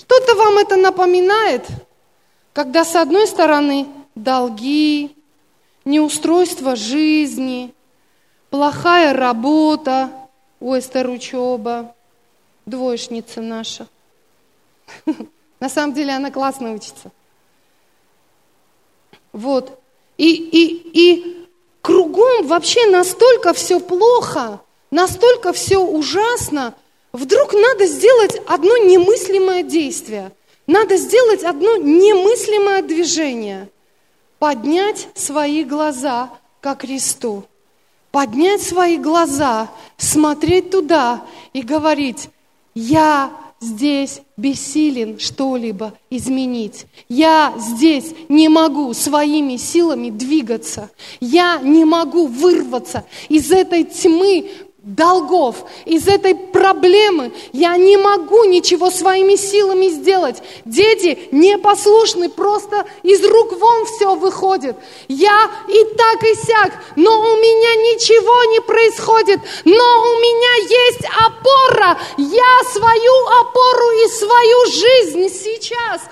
Что-то 0.00 0.34
вам 0.34 0.58
это 0.58 0.74
напоминает? 0.74 1.64
Когда 2.52 2.84
с 2.84 2.96
одной 2.96 3.28
стороны 3.28 3.86
долги, 4.16 5.14
неустройство 5.84 6.74
жизни, 6.74 7.72
плохая 8.52 9.12
работа, 9.12 10.12
ой, 10.60 10.78
учеба, 10.78 11.96
двоечница 12.66 13.40
наша. 13.40 13.88
На 15.60 15.68
самом 15.68 15.94
деле 15.94 16.12
она 16.12 16.30
классно 16.30 16.72
учится. 16.72 17.10
Вот. 19.32 19.76
И, 20.18 20.30
и, 20.32 20.90
и 20.92 21.48
кругом 21.80 22.46
вообще 22.46 22.86
настолько 22.86 23.52
все 23.54 23.80
плохо, 23.80 24.60
настолько 24.92 25.52
все 25.52 25.78
ужасно, 25.78 26.74
вдруг 27.12 27.54
надо 27.54 27.86
сделать 27.86 28.40
одно 28.46 28.76
немыслимое 28.76 29.64
действие– 29.64 30.30
надо 30.66 30.96
сделать 30.96 31.42
одно 31.42 31.76
немыслимое 31.76 32.82
движение. 32.82 33.68
Поднять 34.38 35.08
свои 35.14 35.64
глаза 35.64 36.30
к 36.60 36.76
Христу. 36.76 37.44
Поднять 38.12 38.62
свои 38.62 38.98
глаза, 38.98 39.70
смотреть 39.96 40.70
туда 40.70 41.24
и 41.54 41.62
говорить, 41.62 42.28
я 42.74 43.32
здесь 43.58 44.20
бессилен 44.36 45.18
что-либо 45.18 45.94
изменить. 46.10 46.86
Я 47.08 47.54
здесь 47.56 48.12
не 48.28 48.50
могу 48.50 48.92
своими 48.92 49.56
силами 49.56 50.10
двигаться. 50.10 50.90
Я 51.20 51.58
не 51.62 51.86
могу 51.86 52.26
вырваться 52.26 53.04
из 53.30 53.50
этой 53.50 53.84
тьмы, 53.84 54.50
долгов, 54.82 55.64
из 55.84 56.08
этой 56.08 56.34
проблемы 56.34 57.32
я 57.52 57.76
не 57.76 57.96
могу 57.96 58.44
ничего 58.44 58.90
своими 58.90 59.36
силами 59.36 59.88
сделать. 59.88 60.42
Дети 60.64 61.28
непослушны, 61.30 62.28
просто 62.28 62.84
из 63.02 63.24
рук 63.24 63.52
вон 63.52 63.86
все 63.86 64.14
выходит. 64.16 64.76
Я 65.06 65.50
и 65.68 65.84
так 65.96 66.22
и 66.24 66.34
сяк, 66.34 66.72
но 66.96 67.10
у 67.20 67.36
меня 67.36 67.74
ничего 67.92 68.44
не 68.52 68.60
происходит, 68.60 69.40
но 69.64 69.72
у 69.72 70.20
меня 70.20 70.54
есть 70.68 71.06
опора. 71.26 71.98
Я 72.18 72.70
свою 72.72 73.26
опору 73.40 73.90
и 74.04 74.08
свою 74.08 74.66
жизнь 74.66 75.28
сейчас 75.28 76.02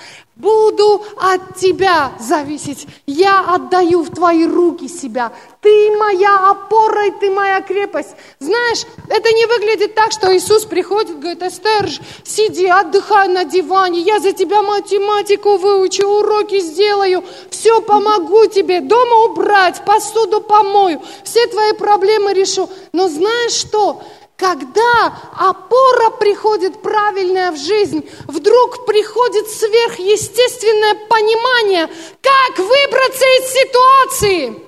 буду 0.40 1.04
от 1.16 1.56
тебя 1.56 2.12
зависеть. 2.18 2.86
Я 3.06 3.40
отдаю 3.40 4.02
в 4.02 4.10
твои 4.10 4.46
руки 4.46 4.88
себя. 4.88 5.32
Ты 5.60 5.96
моя 5.96 6.50
опора, 6.50 7.06
и 7.06 7.10
ты 7.10 7.30
моя 7.30 7.60
крепость. 7.60 8.10
Знаешь, 8.38 8.86
это 9.08 9.32
не 9.32 9.46
выглядит 9.46 9.94
так, 9.94 10.12
что 10.12 10.34
Иисус 10.34 10.64
приходит, 10.64 11.18
говорит, 11.18 11.42
Эстер, 11.42 11.90
сиди, 12.24 12.66
отдыхай 12.66 13.28
на 13.28 13.44
диване, 13.44 14.00
я 14.00 14.20
за 14.20 14.32
тебя 14.32 14.62
математику 14.62 15.58
выучу, 15.58 16.06
уроки 16.06 16.60
сделаю, 16.60 17.22
все 17.50 17.82
помогу 17.82 18.46
тебе, 18.46 18.80
дома 18.80 19.26
убрать, 19.26 19.84
посуду 19.84 20.40
помою, 20.40 21.02
все 21.24 21.46
твои 21.48 21.72
проблемы 21.74 22.32
решу. 22.32 22.68
Но 22.92 23.08
знаешь 23.08 23.52
что? 23.52 24.02
Когда 24.40 25.18
опора 25.36 26.08
приходит 26.08 26.80
правильная 26.80 27.52
в 27.52 27.58
жизнь, 27.58 28.08
вдруг 28.26 28.86
приходит 28.86 29.46
сверхъестественное 29.50 30.94
понимание, 30.94 31.86
как 32.22 32.58
выбраться 32.58 33.24
из 33.36 33.52
ситуации, 33.52 34.62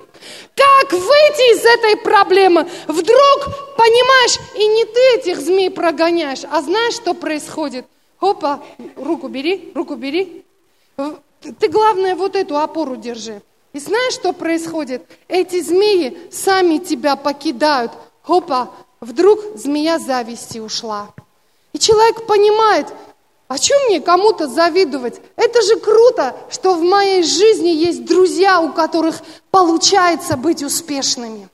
как 0.55 0.91
выйти 0.91 1.55
из 1.55 1.65
этой 1.65 1.97
проблемы. 1.97 2.69
Вдруг, 2.87 3.75
понимаешь, 3.75 4.37
и 4.55 4.67
не 4.67 4.85
ты 4.85 4.99
этих 5.15 5.41
змей 5.41 5.71
прогоняешь, 5.71 6.43
а 6.51 6.61
знаешь, 6.61 6.93
что 6.93 7.15
происходит? 7.15 7.87
Опа, 8.19 8.63
руку 8.95 9.27
бери, 9.27 9.71
руку 9.73 9.95
бери. 9.95 10.45
Ты, 11.59 11.67
главное, 11.67 12.13
вот 12.13 12.35
эту 12.35 12.59
опору 12.59 12.95
держи. 12.95 13.41
И 13.73 13.79
знаешь, 13.79 14.13
что 14.13 14.33
происходит? 14.33 15.01
Эти 15.27 15.59
змеи 15.61 16.29
сами 16.31 16.77
тебя 16.77 17.15
покидают. 17.15 17.91
Опа, 18.23 18.69
вдруг 19.03 19.39
змея 19.55 19.99
зависти 19.99 20.59
ушла. 20.59 21.13
И 21.73 21.79
человек 21.79 22.25
понимает, 22.25 22.87
а 23.47 23.59
чем 23.59 23.77
мне 23.85 23.99
кому-то 23.99 24.47
завидовать? 24.47 25.21
Это 25.35 25.61
же 25.61 25.75
круто, 25.77 26.35
что 26.49 26.75
в 26.75 26.81
моей 26.81 27.23
жизни 27.23 27.69
есть 27.69 28.05
друзья, 28.05 28.61
у 28.61 28.71
которых 28.71 29.21
получается 29.51 30.37
быть 30.37 30.63
успешными. 30.63 31.49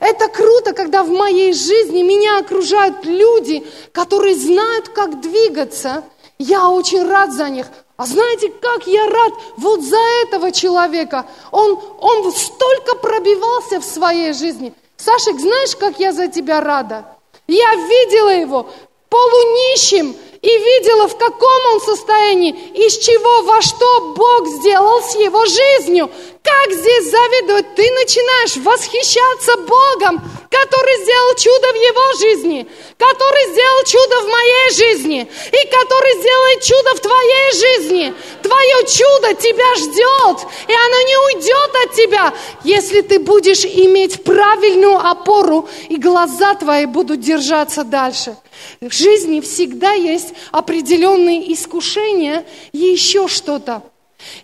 Это 0.00 0.28
круто, 0.28 0.72
когда 0.72 1.02
в 1.02 1.10
моей 1.10 1.52
жизни 1.52 2.02
меня 2.02 2.38
окружают 2.38 3.04
люди, 3.04 3.66
которые 3.92 4.34
знают, 4.34 4.88
как 4.88 5.20
двигаться. 5.20 6.04
Я 6.38 6.68
очень 6.68 7.04
рад 7.04 7.32
за 7.32 7.48
них. 7.48 7.66
А 7.96 8.06
знаете, 8.06 8.52
как 8.60 8.86
я 8.86 9.06
рад 9.06 9.32
вот 9.56 9.82
за 9.82 10.00
этого 10.24 10.50
человека. 10.50 11.26
Он, 11.52 11.78
он 12.00 12.32
столько 12.32 12.96
пробивался 12.96 13.80
в 13.80 13.84
своей 13.84 14.32
жизни. 14.32 14.74
Сашек, 15.04 15.40
знаешь, 15.40 15.74
как 15.74 15.98
я 15.98 16.12
за 16.12 16.28
тебя 16.28 16.60
рада? 16.60 17.04
Я 17.48 17.74
видела 17.74 18.28
его 18.28 18.70
полунищим 19.12 20.16
и 20.40 20.48
видела, 20.48 21.06
в 21.06 21.16
каком 21.18 21.60
он 21.74 21.80
состоянии, 21.82 22.50
из 22.74 22.96
чего, 22.96 23.42
во 23.42 23.60
что 23.60 24.14
Бог 24.16 24.48
сделал 24.48 25.02
с 25.02 25.14
его 25.14 25.44
жизнью. 25.44 26.10
Как 26.42 26.72
здесь 26.72 27.10
завидовать? 27.10 27.74
Ты 27.76 27.88
начинаешь 27.92 28.56
восхищаться 28.56 29.56
Богом, 29.58 30.20
который 30.50 30.96
сделал 31.04 31.34
чудо 31.36 31.66
в 31.72 31.76
его 31.76 32.06
жизни, 32.18 32.66
который 32.98 33.52
сделал 33.52 33.84
чудо 33.84 34.20
в 34.22 34.28
моей 34.28 34.70
жизни 34.70 35.20
и 35.20 35.66
который 35.68 36.20
сделает 36.20 36.62
чудо 36.62 36.94
в 36.96 37.00
твоей 37.00 37.52
жизни. 37.52 38.14
Твое 38.42 38.78
чудо 38.86 39.34
тебя 39.34 39.74
ждет, 39.76 40.48
и 40.66 40.72
оно 40.72 41.02
не 41.02 41.16
уйдет 41.26 41.70
от 41.84 41.94
тебя, 41.94 42.34
если 42.64 43.02
ты 43.02 43.20
будешь 43.20 43.64
иметь 43.64 44.24
правильную 44.24 44.96
опору, 44.96 45.68
и 45.88 45.96
глаза 45.96 46.54
твои 46.54 46.86
будут 46.86 47.20
держаться 47.20 47.84
дальше. 47.84 48.36
В 48.80 48.92
жизни 48.92 49.40
всегда 49.40 49.92
есть 49.92 50.34
определенные 50.50 51.52
искушения 51.52 52.44
и 52.72 52.78
еще 52.78 53.28
что-то. 53.28 53.82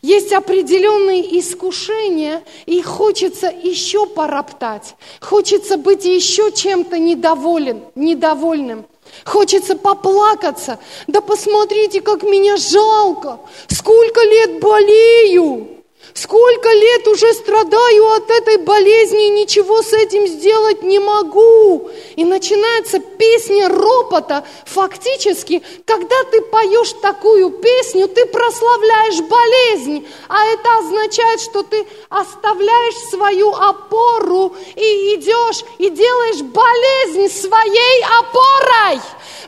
Есть 0.02 0.32
определенные 0.32 1.38
искушения, 1.38 2.42
и 2.66 2.82
хочется 2.82 3.46
еще 3.46 4.06
пороптать, 4.06 4.96
хочется 5.20 5.76
быть 5.76 6.04
еще 6.04 6.50
чем-то 6.50 6.98
недоволен, 6.98 7.82
недовольным. 7.94 8.86
Хочется 9.24 9.74
поплакаться. 9.74 10.78
Да 11.06 11.20
посмотрите, 11.20 12.00
как 12.00 12.22
меня 12.22 12.56
жалко. 12.56 13.40
Сколько 13.68 14.20
лет 14.22 14.60
болею. 14.60 15.77
Сколько 16.20 16.68
лет 16.72 17.06
уже 17.06 17.32
страдаю 17.32 18.12
от 18.14 18.28
этой 18.28 18.56
болезни 18.56 19.26
и 19.26 19.40
ничего 19.40 19.82
с 19.82 19.92
этим 19.92 20.26
сделать 20.26 20.82
не 20.82 20.98
могу. 20.98 21.90
И 22.16 22.24
начинается 22.24 22.98
песня 22.98 23.68
ропота. 23.68 24.44
Фактически, 24.66 25.62
когда 25.84 26.24
ты 26.24 26.40
поешь 26.40 26.92
такую 27.00 27.50
песню, 27.50 28.08
ты 28.08 28.26
прославляешь 28.26 29.20
болезнь. 29.20 30.08
А 30.28 30.44
это 30.46 30.78
означает, 30.78 31.40
что 31.40 31.62
ты 31.62 31.86
оставляешь 32.08 33.10
свою 33.10 33.52
опору 33.52 34.56
и 34.74 35.14
идешь 35.14 35.64
и 35.78 35.88
делаешь 35.88 36.42
болезнь 36.42 37.32
своей 37.32 38.04
опорой. 38.18 39.00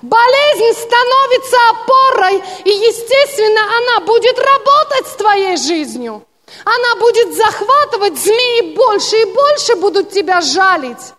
Болезнь 0.02 0.78
становится 0.80 1.56
опорой, 1.70 2.42
и, 2.64 2.70
естественно, 2.70 3.61
она 3.78 4.06
будет 4.06 4.38
работать 4.38 5.06
с 5.09 5.16
твоей 5.16 5.56
жизнью. 5.56 6.22
Она 6.64 6.94
будет 6.96 7.34
захватывать, 7.34 8.18
змеи 8.18 8.74
больше 8.74 9.16
и 9.16 9.24
больше 9.24 9.76
будут 9.76 10.10
тебя 10.10 10.40
жалить. 10.40 11.14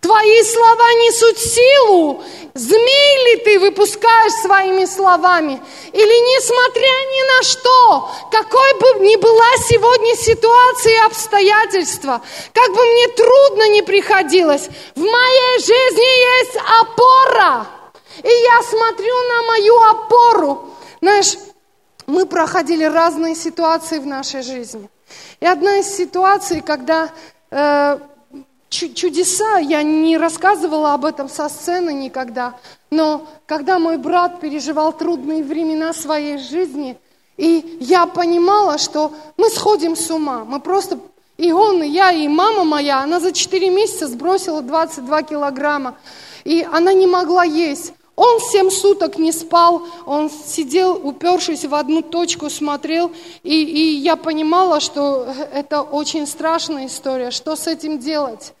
Твои 0.00 0.42
слова 0.44 0.92
несут 0.94 1.38
силу. 1.38 2.22
Змей 2.54 3.24
ли 3.24 3.36
ты 3.44 3.58
выпускаешь 3.60 4.32
своими 4.42 4.86
словами? 4.86 5.60
Или 5.92 6.36
несмотря 6.36 6.82
ни 6.82 7.36
на 7.36 7.42
что, 7.42 8.10
какой 8.30 8.72
бы 8.74 9.04
ни 9.04 9.16
была 9.16 9.50
сегодня 9.68 10.16
ситуация 10.16 10.94
и 10.94 11.06
обстоятельства, 11.06 12.22
как 12.54 12.74
бы 12.74 12.84
мне 12.84 13.08
трудно 13.08 13.68
ни 13.68 13.80
приходилось, 13.82 14.68
в 14.96 15.00
моей 15.00 15.58
жизни 15.58 16.42
есть 16.42 16.56
опора. 16.80 17.66
И 18.22 18.28
я 18.28 18.62
смотрю 18.62 19.14
на 19.28 19.42
мою 19.42 19.78
опору. 19.82 20.64
Знаешь, 21.02 21.36
мы 22.10 22.26
проходили 22.26 22.84
разные 22.84 23.34
ситуации 23.34 23.98
в 23.98 24.06
нашей 24.06 24.42
жизни. 24.42 24.88
И 25.40 25.46
одна 25.46 25.78
из 25.78 25.86
ситуаций, 25.86 26.60
когда 26.60 27.10
э, 27.50 27.98
чудеса, 28.68 29.58
я 29.58 29.82
не 29.82 30.18
рассказывала 30.18 30.94
об 30.94 31.04
этом 31.04 31.28
со 31.28 31.48
сцены 31.48 31.92
никогда, 31.92 32.56
но 32.90 33.26
когда 33.46 33.78
мой 33.78 33.96
брат 33.96 34.40
переживал 34.40 34.92
трудные 34.92 35.42
времена 35.42 35.92
своей 35.92 36.38
жизни, 36.38 36.96
и 37.36 37.78
я 37.80 38.06
понимала, 38.06 38.76
что 38.78 39.12
мы 39.36 39.48
сходим 39.48 39.96
с 39.96 40.10
ума, 40.10 40.44
мы 40.44 40.60
просто, 40.60 40.98
и 41.38 41.52
он, 41.52 41.82
и 41.82 41.88
я, 41.88 42.12
и 42.12 42.28
мама 42.28 42.64
моя, 42.64 43.00
она 43.00 43.18
за 43.18 43.32
4 43.32 43.70
месяца 43.70 44.06
сбросила 44.06 44.62
22 44.62 45.22
килограмма, 45.22 45.96
и 46.44 46.66
она 46.70 46.92
не 46.92 47.06
могла 47.06 47.44
есть. 47.44 47.94
Он 48.22 48.38
семь 48.38 48.68
суток 48.68 49.16
не 49.16 49.32
спал, 49.32 49.82
он 50.04 50.28
сидел, 50.28 50.92
упершись 50.92 51.64
в 51.64 51.74
одну 51.74 52.02
точку, 52.02 52.50
смотрел, 52.50 53.12
и, 53.42 53.62
и 53.62 53.96
я 53.96 54.16
понимала, 54.16 54.80
что 54.80 55.26
это 55.54 55.80
очень 55.80 56.26
страшная 56.26 56.84
история, 56.84 57.30
что 57.30 57.56
с 57.56 57.66
этим 57.66 57.98
делать. 57.98 58.52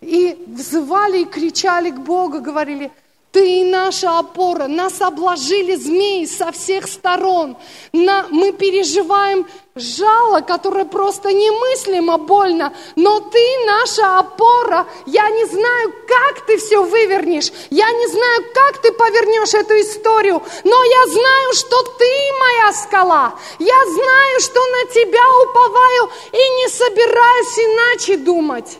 И 0.00 0.42
взывали 0.46 1.20
и 1.20 1.24
кричали 1.26 1.90
к 1.90 1.98
Богу, 1.98 2.40
говорили– 2.40 2.90
ты 3.34 3.64
наша 3.64 4.20
опора. 4.20 4.68
Нас 4.68 5.00
обложили 5.00 5.74
змеи 5.74 6.24
со 6.24 6.52
всех 6.52 6.86
сторон. 6.86 7.56
На, 7.92 8.26
мы 8.30 8.52
переживаем 8.52 9.46
жало, 9.74 10.40
которое 10.40 10.84
просто 10.84 11.32
немыслимо 11.32 12.18
больно. 12.18 12.72
Но 12.94 13.18
ты 13.18 13.44
наша 13.66 14.20
опора. 14.20 14.86
Я 15.06 15.28
не 15.30 15.46
знаю, 15.46 15.92
как 16.06 16.46
ты 16.46 16.58
все 16.58 16.80
вывернешь. 16.84 17.50
Я 17.70 17.90
не 17.90 18.06
знаю, 18.06 18.44
как 18.54 18.80
ты 18.80 18.92
повернешь 18.92 19.52
эту 19.52 19.80
историю. 19.80 20.40
Но 20.62 20.84
я 20.84 21.06
знаю, 21.08 21.52
что 21.54 21.82
ты 21.98 22.10
моя 22.38 22.72
скала. 22.72 23.34
Я 23.58 23.84
знаю, 23.84 24.40
что 24.40 24.60
на 24.60 24.84
тебя 24.92 25.26
уповаю 25.42 26.10
и 26.30 26.62
не 26.62 26.68
собираюсь 26.68 27.58
иначе 27.58 28.16
думать. 28.16 28.78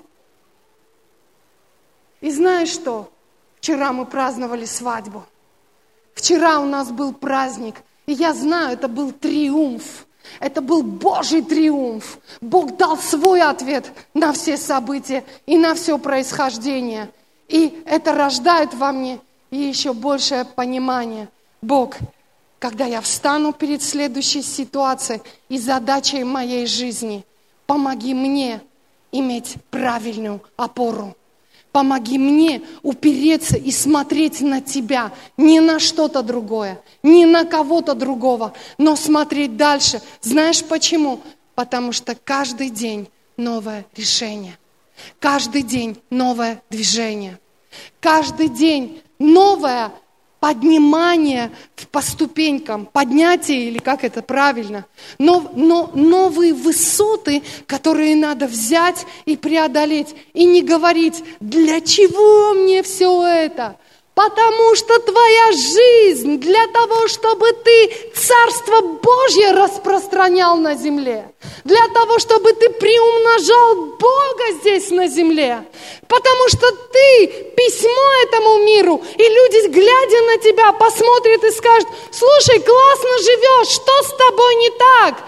И 2.21 2.31
знаешь 2.31 2.69
что? 2.69 3.09
Вчера 3.65 3.95
мы 3.95 4.05
праздновали 4.05 4.67
свадьбу. 4.67 5.25
Вчера 6.13 6.61
у 6.61 6.67
нас 6.67 6.91
был 6.91 7.15
праздник. 7.15 7.77
И 8.05 8.13
я 8.13 8.35
знаю, 8.35 8.75
это 8.75 8.89
был 8.89 9.11
триумф. 9.11 10.05
Это 10.39 10.61
был 10.61 10.83
Божий 10.83 11.41
триумф. 11.41 12.19
Бог 12.43 12.77
дал 12.77 12.99
свой 12.99 13.41
ответ 13.41 13.91
на 14.13 14.35
все 14.35 14.59
события 14.59 15.25
и 15.47 15.57
на 15.57 15.75
все 15.75 15.97
происхождение. 15.97 17.11
И 17.49 17.83
это 17.87 18.13
рождает 18.13 18.75
во 18.75 18.93
мне 18.93 19.19
еще 19.51 19.95
большее 19.95 20.45
понимание. 20.45 21.31
Бог, 21.63 21.97
когда 22.59 22.85
я 22.85 23.01
встану 23.01 23.55
перед 23.55 23.83
следующей 23.83 24.43
ситуацией 24.43 25.23
и 25.49 25.57
задачей 25.57 26.23
моей 26.23 26.67
жизни, 26.67 27.25
помоги 27.67 28.13
мне 28.13 28.61
иметь 29.11 29.57
правильную 29.71 30.43
опору. 30.59 31.17
Помоги 31.75 32.19
мне 32.19 32.63
упереться 32.85 33.57
и 33.57 33.73
смотреть 33.73 34.41
на 34.41 34.61
Тебя, 34.61 35.11
не 35.37 35.59
на 35.59 35.81
что-то 35.81 36.23
другое, 36.23 36.81
не 37.03 37.27
на 37.27 37.45
кого-то 37.45 37.95
другого, 37.95 38.53
но 38.79 38.95
смотреть 38.95 39.57
дальше. 39.57 40.01
Знаешь 40.21 40.63
почему? 40.63 41.21
Потому 41.57 41.91
что 41.91 42.15
каждый 42.15 42.71
день 42.71 43.09
новое 43.37 43.87
решение, 43.97 44.57
каждый 45.19 45.63
день 45.63 46.01
новое 46.11 46.63
движение, 46.71 47.41
каждый 47.99 48.51
день 48.51 49.03
новое 49.19 49.91
поднимание 50.45 51.51
по 51.91 52.03
ступенькам, 52.03 52.85
поднятие 52.85 53.69
или 53.69 53.79
как 53.79 54.05
это 54.05 54.21
правильно, 54.21 54.85
но, 55.19 55.51
но 55.57 55.91
новые 55.95 56.53
высоты, 56.53 57.43
которые 57.67 58.15
надо 58.15 58.47
взять 58.47 59.07
и 59.25 59.39
преодолеть, 59.39 60.15
и 60.35 60.45
не 60.45 60.61
говорить, 60.61 61.25
для 61.41 61.81
чего 61.81 62.53
мне 62.53 62.83
все 62.83 63.23
это, 63.23 63.79
Потому 64.15 64.77
что 64.77 65.01
твоя 65.01 65.51
жизнь 65.51 66.39
для 66.39 66.69
того, 66.69 67.09
чтобы 67.09 67.53
ты 67.53 68.13
Царство 68.15 68.81
Божье 68.81 69.51
распространял 69.51 70.57
на 70.57 70.77
земле. 70.77 71.35
Для 71.65 71.89
того, 71.89 72.21
чтобы 72.21 72.53
ты 72.53 72.71
приумножал 72.71 73.75
Бога 73.99 74.53
здесь 74.61 74.91
на 74.91 75.09
земле. 75.09 75.65
Потому 76.07 76.49
что 76.49 76.71
ты 76.93 77.27
письмо 77.57 78.13
этому 78.23 78.59
миру. 78.59 79.03
И 79.17 79.23
люди, 79.23 79.69
глядя 79.69 80.23
на 80.23 80.39
тебя, 80.39 80.73
посмотрят 80.73 81.43
и 81.43 81.51
скажут, 81.51 81.89
слушай, 82.13 82.61
классно 82.61 83.19
живешь, 83.19 83.69
что 83.69 84.03
с 84.05 84.17
тобой 84.17 84.55
не 84.57 84.71
так? 84.71 85.25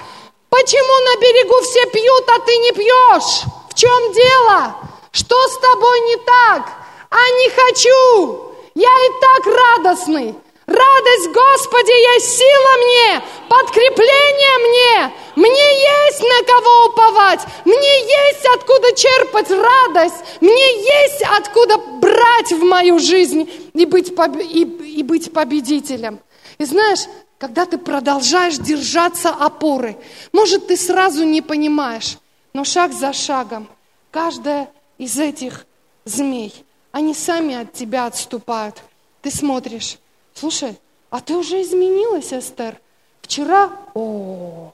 Почему 0.48 1.04
на 1.06 1.20
берегу 1.20 1.60
все 1.62 1.86
пьют, 1.86 2.24
а 2.28 2.38
ты 2.38 2.56
не 2.58 2.70
пьешь? 2.70 3.42
В 3.68 3.74
чем 3.74 4.12
дело? 4.12 4.76
Что 5.10 5.36
с 5.48 5.58
тобой 5.58 6.00
не 6.00 6.16
так? 6.18 6.70
А 7.10 7.30
не 7.30 7.50
хочу. 7.50 8.45
Я 8.76 8.90
и 8.90 9.10
так 9.22 9.46
радостный. 9.46 10.34
Радость 10.66 11.28
Господи 11.28 12.14
есть 12.14 12.36
сила 12.36 12.72
мне, 12.84 13.22
подкрепление 13.48 14.58
мне. 14.68 15.12
Мне 15.36 15.68
есть 16.04 16.20
на 16.20 16.44
кого 16.44 16.86
уповать. 16.90 17.40
Мне 17.64 18.00
есть 18.00 18.44
откуда 18.54 18.94
черпать 18.94 19.50
радость. 19.50 20.16
Мне 20.42 20.82
есть 20.82 21.22
откуда 21.38 21.78
брать 21.78 22.52
в 22.52 22.62
мою 22.64 22.98
жизнь 22.98 23.48
и 23.72 23.86
быть, 23.86 24.12
и, 24.42 24.62
и 24.98 25.02
быть 25.02 25.32
победителем. 25.32 26.20
И 26.58 26.66
знаешь, 26.66 27.06
когда 27.38 27.64
ты 27.64 27.78
продолжаешь 27.78 28.58
держаться 28.58 29.30
опоры, 29.30 29.96
может, 30.32 30.66
ты 30.66 30.76
сразу 30.76 31.24
не 31.24 31.40
понимаешь, 31.40 32.18
но 32.52 32.64
шаг 32.64 32.92
за 32.92 33.14
шагом, 33.14 33.68
каждая 34.10 34.68
из 34.98 35.18
этих 35.18 35.64
змей, 36.04 36.65
они 36.96 37.12
сами 37.12 37.54
от 37.54 37.74
тебя 37.74 38.06
отступают. 38.06 38.82
Ты 39.20 39.30
смотришь, 39.30 39.98
слушай, 40.32 40.78
а 41.10 41.20
ты 41.20 41.36
уже 41.36 41.60
изменилась, 41.60 42.32
Эстер. 42.32 42.80
Вчера, 43.20 43.70
о, 43.92 44.72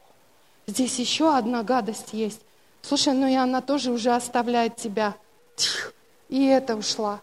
здесь 0.68 1.00
еще 1.00 1.36
одна 1.36 1.64
гадость 1.64 2.12
есть. 2.12 2.38
Слушай, 2.80 3.14
ну 3.14 3.26
и 3.26 3.34
она 3.34 3.60
тоже 3.60 3.90
уже 3.90 4.14
оставляет 4.14 4.76
тебя. 4.76 5.16
И 6.28 6.46
это 6.46 6.76
ушла. 6.76 7.20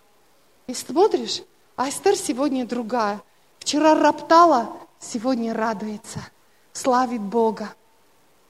И 0.67 0.73
смотришь, 0.73 1.43
а 1.77 1.87
Эстер 1.87 2.17
сегодня 2.17 2.65
другая. 2.65 3.21
Вчера 3.59 3.95
роптала, 3.95 4.67
сегодня 4.99 5.53
радуется, 5.53 6.19
славит 6.73 7.21
Бога. 7.21 7.73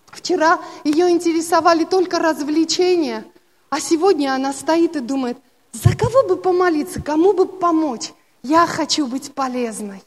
Вчера 0.07 0.59
ее 0.83 1.11
интересовали 1.11 1.83
только 1.83 2.17
развлечения, 2.17 3.23
а 3.69 3.79
сегодня 3.79 4.33
она 4.33 4.51
стоит 4.51 4.95
и 4.95 4.99
думает, 4.99 5.37
за 5.71 5.95
кого 5.95 6.23
бы 6.23 6.35
помолиться, 6.35 7.01
кому 7.01 7.33
бы 7.33 7.45
помочь? 7.47 8.11
Я 8.41 8.65
хочу 8.67 9.07
быть 9.07 9.33
полезной. 9.33 10.03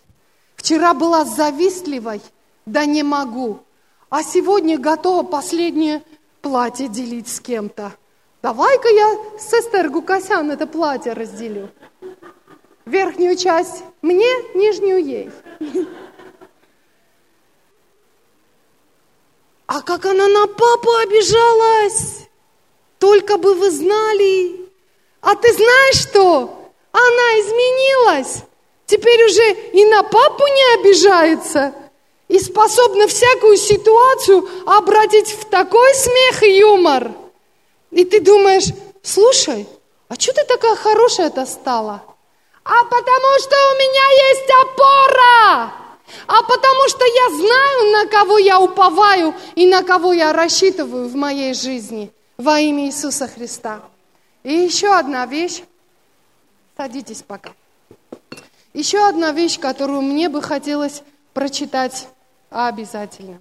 Вчера 0.57 0.94
была 0.94 1.25
завистливой, 1.25 2.20
да 2.66 2.85
не 2.85 3.03
могу. 3.03 3.61
А 4.11 4.22
сегодня 4.22 4.79
готова 4.79 5.22
последнее 5.22 6.03
платье 6.40 6.88
делить 6.88 7.29
с 7.29 7.40
кем-то. 7.40 7.92
Давай-ка 8.42 8.88
я 8.88 9.38
с 9.38 9.53
Эстер 9.53 9.88
Гукасян 9.90 10.51
это 10.51 10.66
платье 10.66 11.12
разделю. 11.12 11.70
Верхнюю 12.85 13.37
часть 13.37 13.85
мне, 14.03 14.31
нижнюю 14.55 15.05
ей. 15.05 15.31
А 19.66 19.81
как 19.81 20.05
она 20.05 20.29
на 20.29 20.46
папу 20.46 20.90
обижалась! 21.03 22.29
Только 22.98 23.38
бы 23.38 23.55
вы 23.55 23.70
знали. 23.70 24.71
А 25.22 25.35
ты 25.35 25.52
знаешь 25.52 26.02
что? 26.02 26.70
Она 26.92 27.40
изменилась. 27.40 28.42
Теперь 28.87 29.24
уже 29.24 29.52
и 29.72 29.85
на 29.87 30.02
папу 30.02 30.46
не 30.46 30.80
обижается. 30.80 31.72
И 32.28 32.38
способна 32.38 33.06
всякую 33.06 33.56
ситуацию 33.56 34.46
обратить 34.66 35.30
в 35.30 35.46
такой 35.46 35.94
смех 35.94 36.42
и 36.42 36.58
юмор. 36.58 37.12
И 37.90 38.04
ты 38.04 38.20
думаешь, 38.20 38.68
слушай, 39.02 39.66
а 40.08 40.14
что 40.14 40.32
ты 40.35 40.44
такая 40.44 40.76
хорошая-то 40.76 41.46
стала? 41.46 42.02
А 42.64 42.85
потому 42.85 43.38
что 43.40 43.56
у 43.56 43.74
меня 43.76 44.30
есть 44.30 44.50
опора 44.62 45.82
а 46.26 46.42
потому 46.42 46.88
что 46.88 47.04
я 47.04 47.37
знаю, 47.37 47.92
на 47.92 48.06
кого 48.06 48.38
я 48.38 48.61
уповаю 48.61 49.35
и 49.54 49.66
на 49.66 49.82
кого 49.82 50.12
я 50.12 50.32
рассчитываю 50.32 51.08
в 51.08 51.14
моей 51.14 51.54
жизни 51.54 52.12
во 52.37 52.58
имя 52.61 52.87
Иисуса 52.87 53.28
Христа. 53.28 53.80
И 54.42 54.52
еще 54.52 54.94
одна 54.94 55.26
вещь, 55.26 55.62
садитесь 56.76 57.22
пока. 57.22 57.52
Еще 58.72 59.07
одна 59.07 59.33
вещь, 59.33 59.61
которую 59.61 60.02
мне 60.02 60.28
бы 60.28 60.42
хотелось 60.42 61.02
прочитать 61.35 62.09
обязательно. 62.50 63.40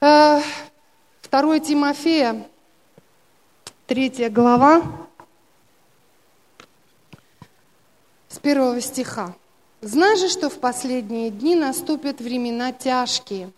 Э, 0.00 0.40
второе 1.20 1.60
Тимофея, 1.60 2.46
третья 3.86 4.30
глава, 4.30 4.82
с 8.28 8.38
первого 8.38 8.80
стиха. 8.80 9.34
Знай 9.80 10.16
же, 10.16 10.28
что 10.28 10.48
в 10.48 10.58
последние 10.58 11.30
дни 11.30 11.54
наступят 11.54 12.20
времена 12.20 12.72
тяжкие, 12.72 13.52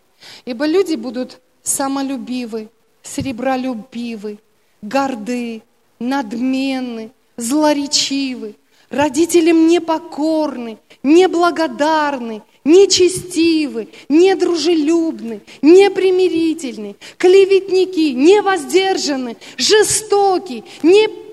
ибо 0.45 0.66
люди 0.66 0.97
будут 0.97 1.40
самолюбивы, 1.62 2.69
сребролюбивы, 3.03 4.38
горды, 4.83 5.62
надменны, 5.99 7.11
злоречивы, 7.37 8.55
родителям 8.91 9.67
непокорны, 9.69 10.79
неблагодарны, 11.03 12.43
нечестивы, 12.65 13.89
недружелюбны, 14.09 15.41
непримирительны, 15.62 16.97
клеветники, 17.17 18.12
невоздержаны, 18.12 19.37
жестоки, 19.57 20.65
не 20.83 21.27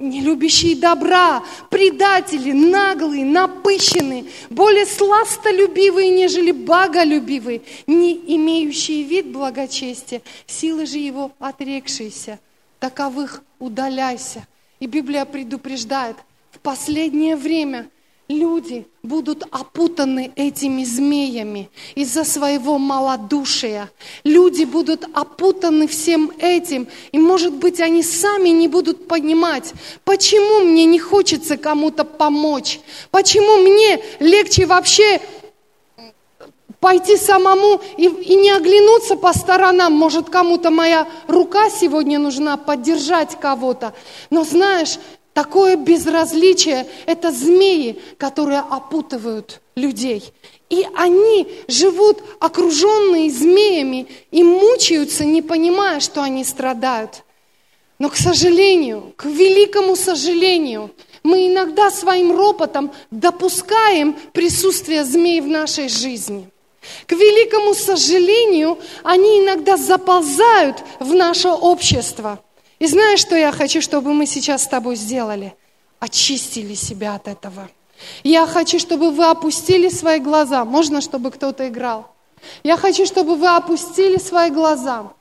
не 0.00 0.22
любящие 0.22 0.76
добра, 0.76 1.44
предатели, 1.68 2.52
наглые, 2.52 3.22
напыщенные, 3.24 4.24
более 4.48 4.86
сластолюбивые, 4.86 6.08
нежели 6.08 6.52
боголюбивые, 6.52 7.60
не 7.86 8.14
имеющие 8.34 9.02
вид 9.02 9.26
благочестия, 9.26 10.22
силы 10.46 10.86
же 10.86 10.96
его 10.96 11.32
отрекшиеся. 11.38 12.40
Таковых 12.80 13.42
удаляйся. 13.58 14.46
И 14.80 14.86
Библия 14.86 15.24
предупреждает, 15.24 16.16
в 16.50 16.58
последнее 16.58 17.36
время– 17.36 17.88
люди 18.30 18.86
будут 19.02 19.42
опутаны 19.50 20.32
этими 20.36 20.84
змеями 20.84 21.68
из-за 21.96 22.24
своего 22.24 22.78
малодушия. 22.78 23.90
Люди 24.24 24.64
будут 24.64 25.04
опутаны 25.12 25.88
всем 25.88 26.30
этим, 26.38 26.86
и, 27.10 27.18
может 27.18 27.52
быть, 27.54 27.80
они 27.80 28.02
сами 28.02 28.50
не 28.50 28.68
будут 28.68 29.08
понимать, 29.08 29.72
почему 30.04 30.64
мне 30.64 30.84
не 30.84 31.00
хочется 31.00 31.56
кому-то 31.56 32.04
помочь, 32.04 32.80
почему 33.10 33.56
мне 33.62 34.00
легче 34.20 34.66
вообще 34.66 35.20
пойти 36.80 37.16
самому 37.16 37.80
и, 37.96 38.06
и 38.06 38.36
не 38.36 38.50
оглянуться 38.50 39.16
по 39.16 39.32
сторонам. 39.32 39.92
Может, 39.92 40.30
кому-то 40.30 40.70
моя 40.70 41.06
рука 41.28 41.70
сегодня 41.70 42.18
нужна, 42.18 42.56
поддержать 42.56 43.38
кого-то. 43.38 43.94
Но 44.30 44.44
знаешь, 44.44 44.98
Такое 45.32 45.76
безразличие– 45.76 46.88
это 47.06 47.30
змеи, 47.30 48.00
которые 48.18 48.58
опутывают 48.58 49.60
людей. 49.76 50.32
И 50.68 50.86
они 50.94 51.46
живут 51.68 52.18
окруженные 52.40 53.30
змеями 53.30 54.08
и 54.32 54.42
мучаются, 54.42 55.24
не 55.24 55.40
понимая, 55.40 56.00
что 56.00 56.22
они 56.22 56.44
страдают. 56.44 57.22
Но, 57.98 58.08
к 58.08 58.16
сожалению, 58.16 59.12
к 59.16 59.24
великому 59.24 59.94
сожалению, 59.94 60.90
мы 61.22 61.48
иногда 61.48 61.90
своим 61.90 62.36
ропотом 62.36 62.92
допускаем 63.10 64.14
присутствие 64.32 65.04
змей 65.04 65.40
в 65.40 65.46
нашей 65.46 65.88
жизни. 65.88 66.50
К 67.06 67.12
великому 67.12 67.74
сожалению, 67.74 68.78
они 69.02 69.40
иногда 69.40 69.76
заползают 69.76 70.82
в 70.98 71.14
наше 71.14 71.48
общество– 71.48 72.38
и 72.80 72.86
знаешь, 72.86 73.20
что 73.20 73.36
я 73.36 73.52
хочу, 73.52 73.82
чтобы 73.82 74.14
мы 74.14 74.26
сейчас 74.26 74.64
с 74.64 74.66
тобой 74.66 74.96
сделали? 74.96 75.54
Очистили 76.00 76.74
себя 76.74 77.14
от 77.14 77.28
этого. 77.28 77.68
Я 78.24 78.46
хочу, 78.46 78.78
чтобы 78.78 79.10
вы 79.10 79.26
опустили 79.28 79.90
свои 79.90 80.18
глаза. 80.18 80.64
Можно, 80.64 81.02
чтобы 81.02 81.30
кто-то 81.30 81.68
играл? 81.68 82.10
Я 82.62 82.78
хочу, 82.78 83.04
чтобы 83.04 83.36
вы 83.36 83.54
опустили 83.54 84.16
свои 84.16 84.48
глаза. 84.48 85.12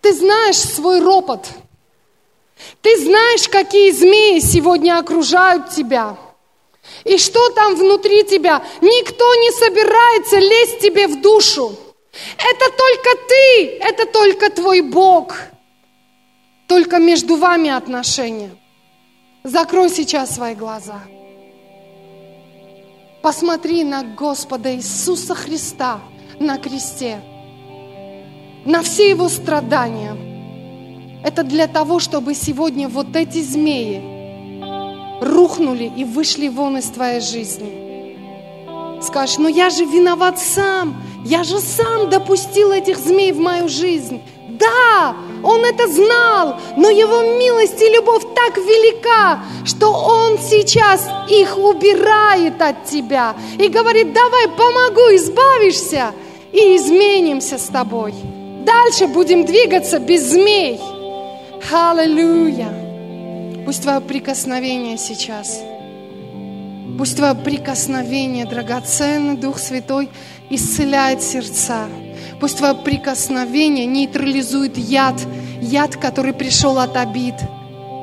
Ты 0.00 0.12
знаешь 0.14 0.58
свой 0.58 1.00
ропот. 1.00 1.46
Ты 2.80 3.04
знаешь, 3.04 3.48
какие 3.48 3.92
змеи 3.92 4.40
сегодня 4.40 4.98
окружают 4.98 5.70
тебя. 5.70 6.16
И 7.04 7.18
что 7.18 7.50
там 7.50 7.74
внутри 7.76 8.24
тебя. 8.24 8.64
Никто 8.80 9.34
не 9.36 9.50
собирается 9.52 10.38
лезть 10.38 10.80
тебе 10.80 11.06
в 11.06 11.20
душу. 11.20 11.76
Это 12.38 12.70
только 12.76 13.10
ты, 13.28 13.78
это 13.80 14.06
только 14.06 14.50
твой 14.50 14.80
Бог. 14.80 15.34
Только 16.66 16.98
между 16.98 17.36
вами 17.36 17.70
отношения. 17.70 18.50
Закрой 19.44 19.90
сейчас 19.90 20.34
свои 20.34 20.54
глаза. 20.54 21.02
Посмотри 23.22 23.84
на 23.84 24.02
Господа 24.02 24.74
Иисуса 24.74 25.34
Христа 25.34 26.00
на 26.38 26.58
кресте, 26.58 27.20
на 28.64 28.82
все 28.82 29.10
Его 29.10 29.28
страдания. 29.28 30.16
Это 31.24 31.44
для 31.44 31.68
того, 31.68 32.00
чтобы 32.00 32.34
сегодня 32.34 32.88
вот 32.88 33.14
эти 33.14 33.40
змеи 33.42 34.11
рухнули 35.22 35.90
и 35.96 36.04
вышли 36.04 36.48
вон 36.48 36.78
из 36.78 36.86
твоей 36.86 37.20
жизни. 37.20 37.82
Скажешь, 39.02 39.38
ну 39.38 39.48
я 39.48 39.70
же 39.70 39.84
виноват 39.84 40.38
сам, 40.38 41.02
я 41.24 41.44
же 41.44 41.58
сам 41.58 42.08
допустил 42.08 42.70
этих 42.70 42.98
змей 42.98 43.32
в 43.32 43.38
мою 43.38 43.68
жизнь. 43.68 44.20
Да, 44.48 45.16
он 45.42 45.64
это 45.64 45.88
знал, 45.88 46.56
но 46.76 46.88
его 46.88 47.22
милость 47.38 47.80
и 47.82 47.88
любовь 47.88 48.22
так 48.34 48.56
велика, 48.58 49.40
что 49.64 49.90
он 49.92 50.38
сейчас 50.38 51.08
их 51.28 51.58
убирает 51.58 52.60
от 52.60 52.84
тебя 52.84 53.34
и 53.58 53.66
говорит, 53.68 54.12
давай 54.12 54.48
помогу, 54.48 55.16
избавишься 55.16 56.12
и 56.52 56.76
изменимся 56.76 57.58
с 57.58 57.66
тобой. 57.66 58.14
Дальше 58.64 59.08
будем 59.08 59.44
двигаться 59.44 59.98
без 59.98 60.30
змей. 60.30 60.80
Аллилуйя. 61.72 62.81
Пусть 63.64 63.82
Твое 63.82 64.00
прикосновение 64.00 64.98
сейчас, 64.98 65.60
пусть 66.98 67.16
Твое 67.16 67.34
прикосновение, 67.34 68.44
драгоценный 68.44 69.36
Дух 69.36 69.58
Святой, 69.58 70.10
исцеляет 70.50 71.22
сердца. 71.22 71.86
Пусть 72.40 72.58
Твое 72.58 72.74
прикосновение 72.74 73.86
нейтрализует 73.86 74.76
яд, 74.76 75.14
яд, 75.60 75.96
который 75.96 76.32
пришел 76.32 76.78
от 76.78 76.96
обид, 76.96 77.34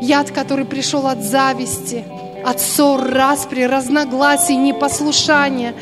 яд, 0.02 0.32
который 0.32 0.66
пришел 0.66 1.08
от 1.08 1.24
зависти, 1.24 2.06
от 2.46 2.62
ссор, 2.62 3.02
распри, 3.04 3.64
разногласий, 3.64 4.56
непослушания, 4.56 5.76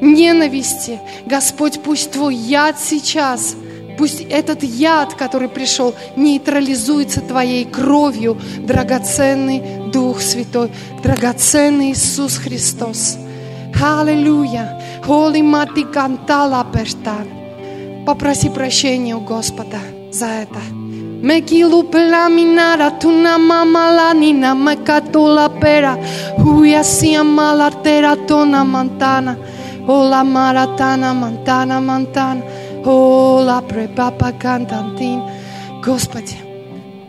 ненависти. 0.00 0.98
Господь, 1.24 1.80
пусть 1.82 2.10
Твой 2.10 2.34
яд 2.34 2.80
сейчас– 2.80 3.54
Пусть 4.00 4.22
этот 4.30 4.62
яд, 4.62 5.12
который 5.12 5.50
пришел, 5.50 5.94
нейтрализуется 6.16 7.20
Твоей 7.20 7.66
кровью, 7.66 8.38
драгоценный 8.60 9.62
Дух 9.92 10.22
Святой, 10.22 10.72
драгоценный 11.02 11.92
Иисус 11.92 12.38
Христос. 12.38 13.18
Аллилуйя. 13.78 14.80
Holy 15.06 15.42
Mati 15.42 15.84
Cantala 15.92 16.64
Pertan. 16.72 18.06
Попроси 18.06 18.48
прощения 18.48 19.14
у 19.14 19.20
Господа 19.20 19.80
за 20.10 20.28
это. 20.28 20.60
Мекилу 20.72 21.82
пеламинара 21.82 22.92
туна 22.98 23.36
мама 23.36 23.90
ланина 23.92 24.54
мекатула 24.54 25.50
пера 25.60 25.98
хуя 26.38 26.82
сия 26.82 27.22
малатера 27.22 28.16
тона 28.16 28.64
мантана 28.64 29.36
ола 29.86 30.24
маратана 30.24 31.12
мантана 31.12 31.80
мантана 31.80 32.42
о, 32.84 33.42
ла 33.42 33.60
препапа 33.60 34.32
кантантин. 34.32 35.22
Господи, 35.84 36.36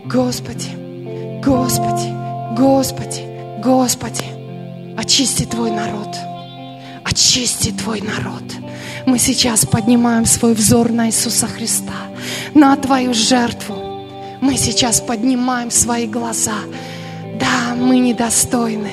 Господи, 0.05 0.69
Господи, 1.43 2.13
Господи, 2.57 3.24
Господи, 3.63 4.26
очисти 4.97 5.43
Твой 5.45 5.72
народ. 5.72 6.09
Очисти 7.03 7.72
Твой 7.72 8.01
народ. 8.01 8.43
Мы 9.05 9.17
сейчас 9.17 9.65
поднимаем 9.65 10.26
свой 10.26 10.53
взор 10.53 10.91
на 10.91 11.07
Иисуса 11.07 11.47
Христа, 11.47 11.93
на 12.53 12.76
Твою 12.76 13.13
жертву. 13.13 13.76
Мы 14.41 14.57
сейчас 14.57 14.99
поднимаем 15.01 15.72
свои 15.72 16.07
глаза. 16.07 16.59
Да, 17.39 17.76
мы 17.76 17.99
недостойны. 17.99 18.91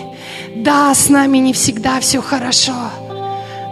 Да, 0.57 0.95
с 0.95 1.09
нами 1.09 1.39
не 1.39 1.53
всегда 1.53 2.01
все 2.01 2.22
хорошо. 2.22 2.91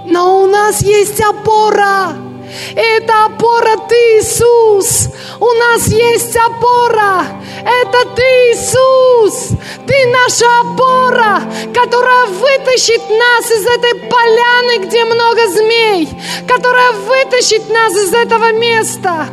Но 0.07 0.43
у 0.43 0.47
нас 0.47 0.83
есть 0.83 1.21
опора. 1.21 2.26
Это 2.75 3.27
опора 3.27 3.77
Ты, 3.89 3.95
Иисус. 4.19 5.09
У 5.41 5.47
нас 5.47 5.87
есть 5.89 6.37
опора. 6.37 7.25
Это 7.65 8.09
Ты, 8.15 8.23
Иисус. 8.23 9.51
Ты 9.87 9.95
наша 10.07 10.47
опора, 10.61 11.43
которая 11.75 12.27
вытащит 12.27 13.03
нас 13.09 13.51
из 13.51 13.67
этой 13.67 13.95
поляны, 14.09 14.87
где 14.87 15.05
много 15.05 15.49
змей, 15.49 16.09
которая 16.47 16.93
вытащит 16.93 17.69
нас 17.71 17.93
из 17.93 18.13
этого 18.13 18.53
места. 18.53 19.29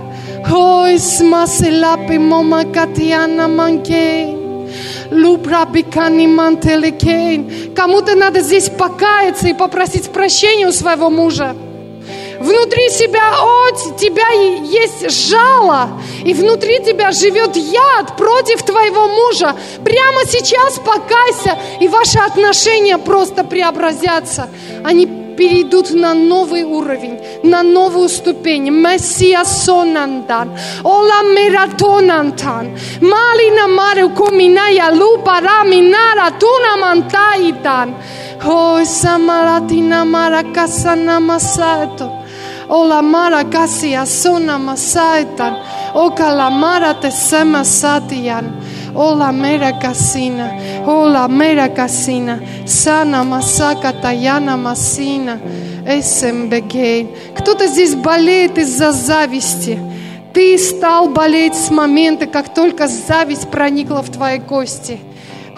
Ой, 0.52 1.00
смаселапи 1.00 2.18
мома 2.18 2.66
катьяна 2.66 3.48
манкей. 3.48 4.44
Кому-то 7.76 8.16
надо 8.16 8.42
здесь 8.42 8.70
покаяться 8.70 9.48
и 9.48 9.54
попросить 9.54 10.12
прощения 10.12 10.68
у 10.68 10.72
своего 10.72 11.10
мужа. 11.10 11.56
Внутри 12.44 12.90
себя 12.90 13.40
от 13.40 13.96
тебя 13.98 14.30
есть 14.64 15.30
жало, 15.30 15.92
и 16.26 16.34
внутри 16.34 16.84
тебя 16.84 17.14
живет 17.14 17.56
яд 17.56 18.18
против 18.18 18.64
твоего 18.64 19.08
мужа. 19.08 19.56
Прямо 19.86 20.26
сейчас 20.26 20.78
покайся, 20.80 21.58
и 21.80 21.88
ваши 21.88 22.20
отношения 22.20 22.98
просто 22.98 23.46
преобразятся. 23.46 24.50
Они 24.84 25.06
перейдут 25.38 25.92
на 25.92 26.14
новый 26.14 26.64
уровень, 26.64 27.18
на 27.44 27.64
новую 27.64 28.10
ступень. 28.10 28.70
Мессия 28.70 29.46
сонандан, 29.46 30.52
ола 30.84 31.24
мератонантан, 31.24 32.78
малина 33.00 33.68
мару 33.70 34.10
коминая 34.10 34.92
лупара 34.92 35.64
минара 35.64 36.30
туна. 36.38 36.74
Ой, 38.46 38.86
самаратина 38.86 40.04
маракасана 40.04 41.22
масато. 41.22 42.23
O 42.70 42.84
la 42.88 43.02
mara 43.02 43.44
kasi 43.44 43.94
asona 43.96 44.58
masaitan. 44.58 45.54
O 45.94 46.10
kalamara 46.12 46.94
te 47.00 47.12
sema 47.12 47.64
satian. 47.64 48.46
O 48.96 49.14
la 49.16 49.32
mera 49.32 49.80
casina. 49.80 50.52
O 50.86 51.08
la 51.08 51.28
mera 51.28 51.70
casina. 51.70 52.40
Sana 52.66 53.24
масака 53.24 53.94
таяна 54.02 54.58
масина. 54.58 55.40
Эсэмбегейн. 55.86 57.10
Кто-то 57.38 57.68
здесь 57.68 57.96
болеет 57.96 58.58
из-за 58.58 58.92
зависти. 58.92 59.80
Ты 60.34 60.58
стал 60.58 61.10
болеть 61.10 61.56
с 61.56 61.70
момента, 61.70 62.26
как 62.26 62.54
только 62.54 62.88
зависть 62.88 63.52
проникла 63.52 64.02
в 64.02 64.10
твои 64.10 64.40
кости. 64.40 65.00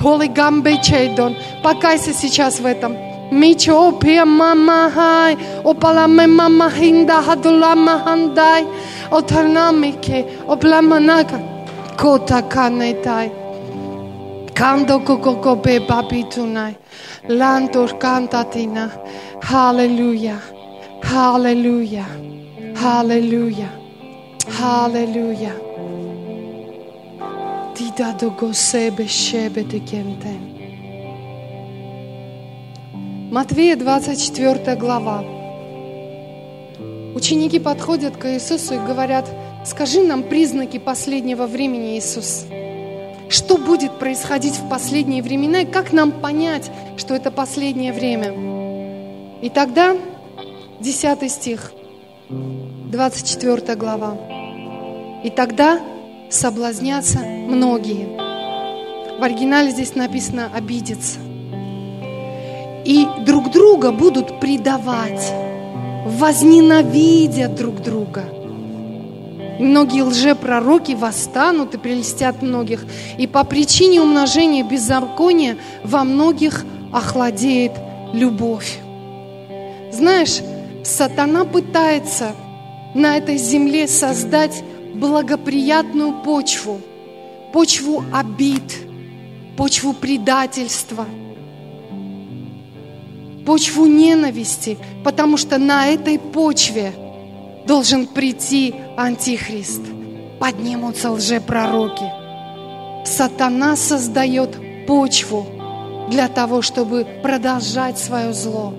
Holy 0.01 0.28
Gambe 0.28 0.82
Чейдон, 0.84 1.38
покайся 1.64 2.14
сейчас 2.14 2.60
в 2.60 2.66
этом. 2.66 3.14
Micho 3.36 3.99
pia 3.99 4.25
mama 4.25 4.89
hai, 4.89 5.36
o 5.65 5.73
palame 5.73 6.25
mama 6.25 6.69
hinda 6.69 7.21
hadulama 7.21 7.95
handai, 8.05 8.63
o 9.11 9.21
tarnamike, 9.21 10.19
o 10.47 10.55
blamanaka, 10.55 11.38
kota 11.97 12.41
kanetai. 12.53 13.29
Kando 14.53 15.03
koko 15.05 15.55
be 15.57 15.79
babitunai, 15.79 16.77
lantor 17.27 17.89
cantatina. 17.99 18.89
Hallelujah, 19.43 20.41
hallelujah, 21.03 22.07
hallelujah, 22.73 23.73
hallelujah. 24.47 25.55
Dida 27.75 28.17
do 28.17 28.31
gosebe 28.31 29.05
shebe 29.05 29.69
te 29.69 29.81
kenten. 29.81 30.55
Матвея 33.36 33.75
24 33.75 34.77
глава. 34.77 35.21
Ученики 37.15 37.59
подходят 37.59 38.15
к 38.15 38.33
Иисусу 38.33 38.75
и 38.75 38.77
говорят, 38.77 39.29
скажи 39.65 40.03
нам 40.03 40.23
признаки 40.23 40.79
последнего 40.79 41.45
времени, 41.45 41.97
Иисус. 41.97 42.45
Что 43.27 43.57
будет 43.57 43.99
происходить 43.99 44.53
в 44.53 44.69
последние 44.69 45.21
времена 45.21 45.63
и 45.63 45.65
как 45.65 45.91
нам 45.91 46.13
понять, 46.13 46.71
что 46.95 47.13
это 47.13 47.29
последнее 47.29 47.91
время? 47.91 48.31
И 49.41 49.49
тогда 49.49 49.97
10 50.79 51.29
стих, 51.29 51.73
24 52.29 53.75
глава. 53.75 54.17
И 55.25 55.29
тогда 55.29 55.81
соблазнятся 56.29 57.19
многие. 57.19 58.07
В 59.19 59.21
оригинале 59.21 59.71
здесь 59.71 59.93
написано 59.93 60.49
«обидеться» 60.55 61.24
и 62.86 63.07
друг 63.25 63.51
друга 63.51 63.91
будут 63.91 64.39
предавать, 64.39 65.33
возненавидят 66.05 67.55
друг 67.55 67.81
друга. 67.81 68.23
Многие 69.59 70.03
лжепророки 70.03 70.91
восстанут 70.93 71.73
и 71.73 71.77
прелестят 71.77 72.41
многих, 72.41 72.86
и 73.17 73.25
по 73.25 73.43
причине 73.43 74.01
умножения 74.01 74.63
беззакония 74.63 75.57
во 75.83 76.03
многих 76.03 76.63
охладеет 76.93 77.71
любовь. 78.13 78.77
Знаешь, 79.91 80.41
сатана 80.83 81.45
пытается 81.45 82.33
на 82.93 83.17
этой 83.17 83.38
земле 83.38 83.88
создать 83.88 84.63
благоприятную 84.93 86.21
почву, 86.21 86.81
почву 87.51 88.03
обид, 88.13 88.77
почву 89.57 89.93
предательства– 89.93 91.05
почву 93.45 93.85
ненависти, 93.85 94.77
потому 95.03 95.37
что 95.37 95.57
на 95.57 95.87
этой 95.87 96.19
почве 96.19 96.93
должен 97.65 98.07
прийти 98.07 98.75
Антихрист. 98.97 99.81
Поднимутся 100.39 101.11
лжепророки. 101.11 102.11
Сатана 103.05 103.75
создает 103.75 104.57
почву 104.85 105.45
для 106.09 106.27
того, 106.27 106.61
чтобы 106.61 107.05
продолжать 107.23 107.97
свое 107.97 108.33
зло. 108.33 108.73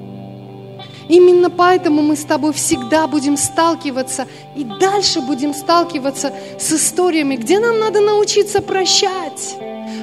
Именно 1.09 1.51
поэтому 1.51 2.03
мы 2.03 2.17
с 2.17 2.25
тобой 2.25 2.53
всегда 2.53 3.07
будем 3.07 3.37
сталкиваться 3.37 4.27
и 4.57 4.65
дальше 4.65 5.21
будем 5.21 5.55
сталкиваться 5.55 6.33
с 6.59 6.73
историями, 6.73 7.37
где 7.37 7.61
нам 7.61 7.79
надо 7.79 8.01
научиться 8.01 8.61
прощать 8.61 9.57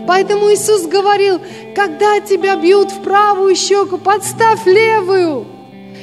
Поэтому 0.07 0.51
Иисус 0.51 0.85
говорил, 0.85 1.39
когда 1.75 2.19
тебя 2.19 2.55
бьют 2.55 2.91
в 2.91 3.01
правую 3.01 3.55
щеку, 3.55 3.97
подставь 3.97 4.65
левую. 4.65 5.45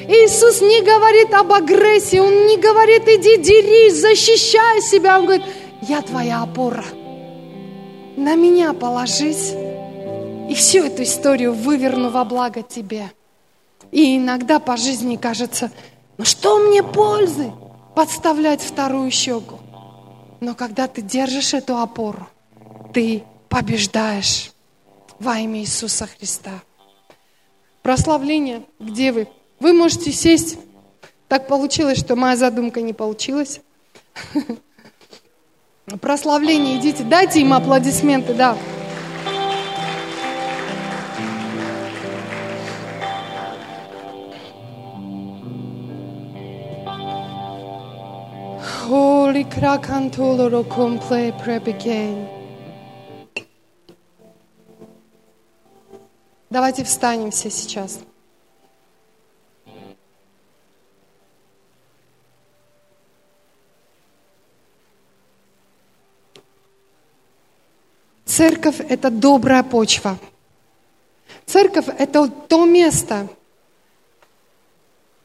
Иисус 0.09 0.61
не 0.61 0.80
говорит 0.82 1.32
об 1.34 1.53
агрессии, 1.53 2.18
Он 2.18 2.46
не 2.46 2.57
говорит, 2.57 3.03
иди 3.07 3.36
дерись, 3.36 4.01
защищай 4.01 4.80
себя. 4.80 5.18
Он 5.18 5.26
говорит, 5.26 5.44
я 5.82 6.01
твоя 6.03 6.42
опора. 6.42 6.84
На 8.16 8.34
меня 8.34 8.72
положись, 8.72 9.55
и 10.48 10.55
всю 10.55 10.84
эту 10.84 11.05
историю 11.05 11.53
выверну 11.53 12.11
во 12.11 12.24
благо 12.24 12.62
тебе. 12.62 13.11
И 13.92 14.16
иногда 14.16 14.59
по 14.59 14.76
жизни 14.76 15.16
кажется, 15.16 15.70
ну 16.18 16.24
что 16.24 16.59
мне 16.59 16.82
пользы 16.82 17.53
подставлять 17.94 18.61
вторую 18.61 19.11
щеку? 19.11 19.59
Но 20.40 20.55
когда 20.55 20.88
ты 20.88 21.03
держишь 21.03 21.55
эту 21.55 21.78
опору, 21.78 22.26
ты 22.92 23.22
побеждаешь 23.51 24.53
во 25.18 25.38
имя 25.38 25.61
Иисуса 25.61 26.07
Христа. 26.07 26.62
Прославление, 27.82 28.62
где 28.78 29.12
вы? 29.12 29.28
Вы 29.59 29.74
можете 29.74 30.12
сесть. 30.12 30.57
Так 31.28 31.46
получилось, 31.48 31.98
что 31.98 32.16
моя 32.16 32.36
задумка 32.36 32.80
не 32.80 32.94
получилась. 32.94 33.61
Прославление, 36.01 36.78
идите, 36.78 37.03
дайте 37.03 37.40
им 37.40 37.53
аплодисменты, 37.53 38.32
да. 38.34 38.57
Holy 48.88 49.44
Krakantuloro 49.44 50.64
Comple 50.64 51.32
Prebegin. 51.44 52.39
Давайте 56.51 56.82
встанем 56.82 57.30
все 57.30 57.48
сейчас. 57.48 58.01
Церковь– 68.24 68.80
это 68.88 69.11
добрая 69.11 69.62
почва. 69.62 70.18
Церковь– 71.46 71.86
это 71.98 72.28
то 72.28 72.64
место, 72.64 73.28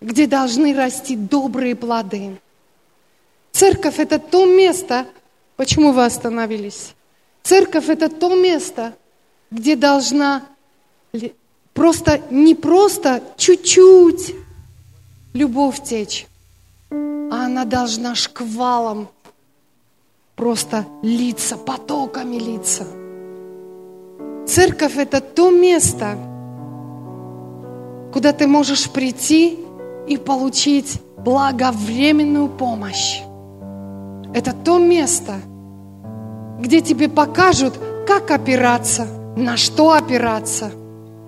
где 0.02 0.28
должны 0.28 0.76
расти 0.76 1.16
добрые 1.16 1.76
плоды. 1.76 2.40
Церковь– 3.52 3.96
это 3.98 4.20
то 4.20 4.46
место, 4.46 5.08
почему 5.56 5.92
вы 5.92 6.06
остановились? 6.06 6.94
Церковь– 7.42 7.86
это 7.90 8.10
то 8.10 8.36
место, 8.36 8.96
где 9.50 9.76
должна 9.76 10.48
просто, 11.74 12.22
не 12.32 12.56
просто 12.56 13.22
чуть-чуть 13.38 14.36
любовь 15.34 15.84
течь, 15.84 16.28
а 16.90 17.46
она 17.46 17.66
должна 17.66 18.16
шквалом 18.16 19.10
просто 20.36 20.86
литься, 21.02 21.58
потоками 21.58 22.38
литься. 22.38 22.86
Церковь– 24.48 24.96
это 24.98 25.22
то 25.22 25.50
место, 25.50 26.18
куда 28.14 28.32
ты 28.32 28.48
можешь 28.48 28.90
прийти 28.90 29.60
и 30.08 30.18
получить 30.18 31.02
благовременную 31.18 32.48
помощь. 32.48 33.22
Это 34.34 34.54
то 34.54 34.78
место, 34.78 35.34
где 36.60 36.82
тебе 36.82 37.10
покажут, 37.10 37.74
как 38.08 38.32
опираться, 38.32 39.08
на 39.36 39.58
что 39.58 39.92
опираться, 39.92 40.72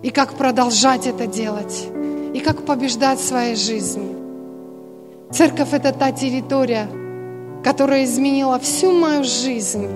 и 0.04 0.10
как 0.10 0.34
продолжать 0.34 1.08
это 1.08 1.28
делать, 1.28 1.88
и 2.34 2.40
как 2.40 2.66
побеждать 2.66 3.20
в 3.20 3.28
своей 3.28 3.56
жизни. 3.56 4.16
Церковь– 5.32 5.70
это 5.74 5.92
та 5.92 6.12
территория, 6.12 6.88
которая 7.64 8.06
изменила 8.06 8.60
всю 8.60 8.92
мою 8.92 9.24
жизнь 9.24 9.88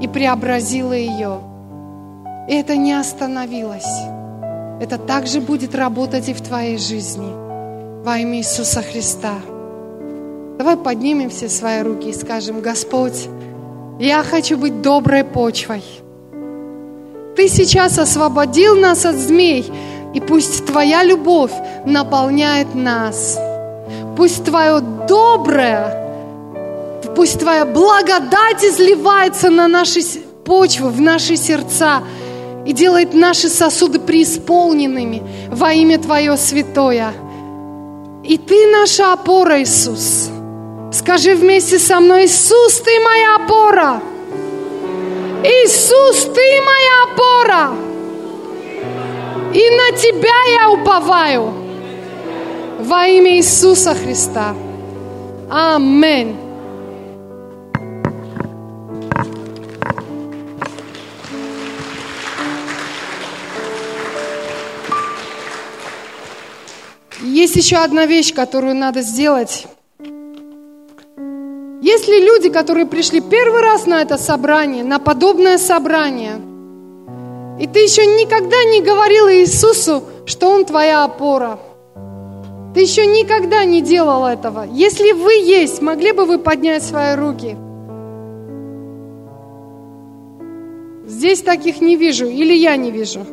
и 0.00 0.08
преобразила 0.08 0.92
ее. 0.92 1.38
И 2.48 2.54
это 2.54 2.76
не 2.76 2.92
остановилось. 2.92 3.86
Это 4.80 4.98
также 4.98 5.40
будет 5.40 5.74
работать 5.74 6.28
и 6.28 6.34
в 6.34 6.40
твоей 6.40 6.78
жизни 6.78 7.30
во 8.04 8.18
имя 8.18 8.38
Иисуса 8.38 8.82
Христа. 8.82 9.34
Давай 10.58 10.76
поднимем 10.76 11.30
все 11.30 11.48
свои 11.48 11.82
руки 11.82 12.10
и 12.10 12.12
скажем, 12.12 12.60
Господь, 12.60 13.28
я 14.00 14.24
хочу 14.24 14.58
быть 14.58 14.82
доброй 14.82 15.22
почвой. 15.22 15.84
Ты 17.36 17.48
сейчас 17.48 17.98
освободил 17.98 18.76
нас 18.76 19.06
от 19.06 19.16
змей, 19.16 19.72
и 20.14 20.20
пусть 20.20 20.66
Твоя 20.66 21.02
любовь 21.02 21.52
наполняет 21.86 22.74
нас. 22.74 23.38
Пусть 24.16 24.44
Твое 24.44 24.80
доброе, 25.08 26.52
пусть 27.16 27.40
Твоя 27.40 27.64
благодать 27.64 28.62
изливается 28.62 29.48
на 29.48 29.66
наши 29.66 30.00
почвы, 30.44 30.90
в 30.90 31.00
наши 31.00 31.36
сердца 31.36 32.02
и 32.66 32.72
делает 32.72 33.14
наши 33.14 33.48
сосуды 33.48 33.98
преисполненными 33.98 35.22
во 35.48 35.72
имя 35.72 35.98
Твое 35.98 36.36
святое. 36.36 37.12
И 38.24 38.36
Ты 38.36 38.66
наша 38.70 39.14
опора, 39.14 39.62
Иисус. 39.62 40.28
Скажи 40.92 41.34
вместе 41.34 41.78
со 41.78 41.98
мной, 41.98 42.26
Иисус, 42.26 42.80
Ты 42.80 43.00
моя 43.00 43.36
опора. 43.36 44.02
Иисус, 45.44 46.24
Ты 46.34 46.60
моя 46.62 47.02
опора. 47.04 47.74
И 49.52 49.70
на 49.70 49.96
Тебя 49.98 50.60
я 50.60 50.70
уповаю. 50.70 51.52
Во 52.78 53.06
имя 53.06 53.36
Иисуса 53.36 53.94
Христа. 53.94 54.54
Аминь. 55.50 56.36
Есть 67.20 67.56
еще 67.56 67.76
одна 67.76 68.06
вещь, 68.06 68.32
которую 68.32 68.74
надо 68.74 69.02
сделать. 69.02 69.66
Есть 71.82 72.06
ли 72.06 72.24
люди, 72.24 72.48
которые 72.48 72.86
пришли 72.86 73.20
первый 73.20 73.60
раз 73.60 73.86
на 73.86 74.02
это 74.02 74.16
собрание, 74.16 74.84
на 74.84 75.00
подобное 75.00 75.58
собрание, 75.58 76.40
и 77.58 77.66
ты 77.66 77.80
еще 77.80 78.06
никогда 78.06 78.62
не 78.70 78.80
говорил 78.80 79.28
Иисусу, 79.28 80.04
что 80.24 80.50
Он 80.50 80.64
твоя 80.64 81.02
опора? 81.02 81.58
Ты 82.72 82.82
еще 82.82 83.04
никогда 83.04 83.64
не 83.64 83.80
делал 83.80 84.24
этого. 84.24 84.64
Если 84.70 85.10
вы 85.10 85.32
есть, 85.32 85.82
могли 85.82 86.12
бы 86.12 86.24
вы 86.24 86.38
поднять 86.38 86.84
свои 86.84 87.16
руки? 87.16 87.56
Здесь 91.04 91.42
таких 91.42 91.80
не 91.80 91.96
вижу, 91.96 92.26
или 92.26 92.54
я 92.54 92.76
не 92.76 92.92
вижу. 92.92 93.26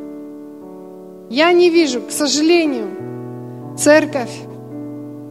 Я 1.29 1.51
не 1.51 1.69
вижу, 1.69 2.01
к 2.01 2.09
сожалению. 2.09 3.75
Церковь, 3.77 4.35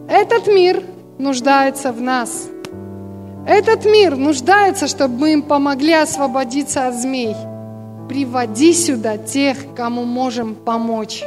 этот 0.08 0.46
мир 0.46 0.84
нуждается 1.18 1.90
в 1.90 2.00
нас– 2.00 2.48
этот 3.48 3.86
мир 3.86 4.14
нуждается, 4.16 4.86
чтобы 4.86 5.18
мы 5.18 5.32
им 5.32 5.42
помогли 5.42 5.94
освободиться 5.94 6.86
от 6.86 6.94
змей. 6.94 7.34
Приводи 8.06 8.74
сюда 8.74 9.16
тех, 9.16 9.56
кому 9.74 10.04
можем 10.04 10.54
помочь. 10.54 11.24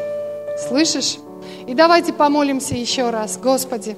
Слышишь? 0.68 1.18
И 1.66 1.74
давайте 1.74 2.14
помолимся 2.14 2.76
еще 2.76 3.10
раз. 3.10 3.38
Господи, 3.38 3.98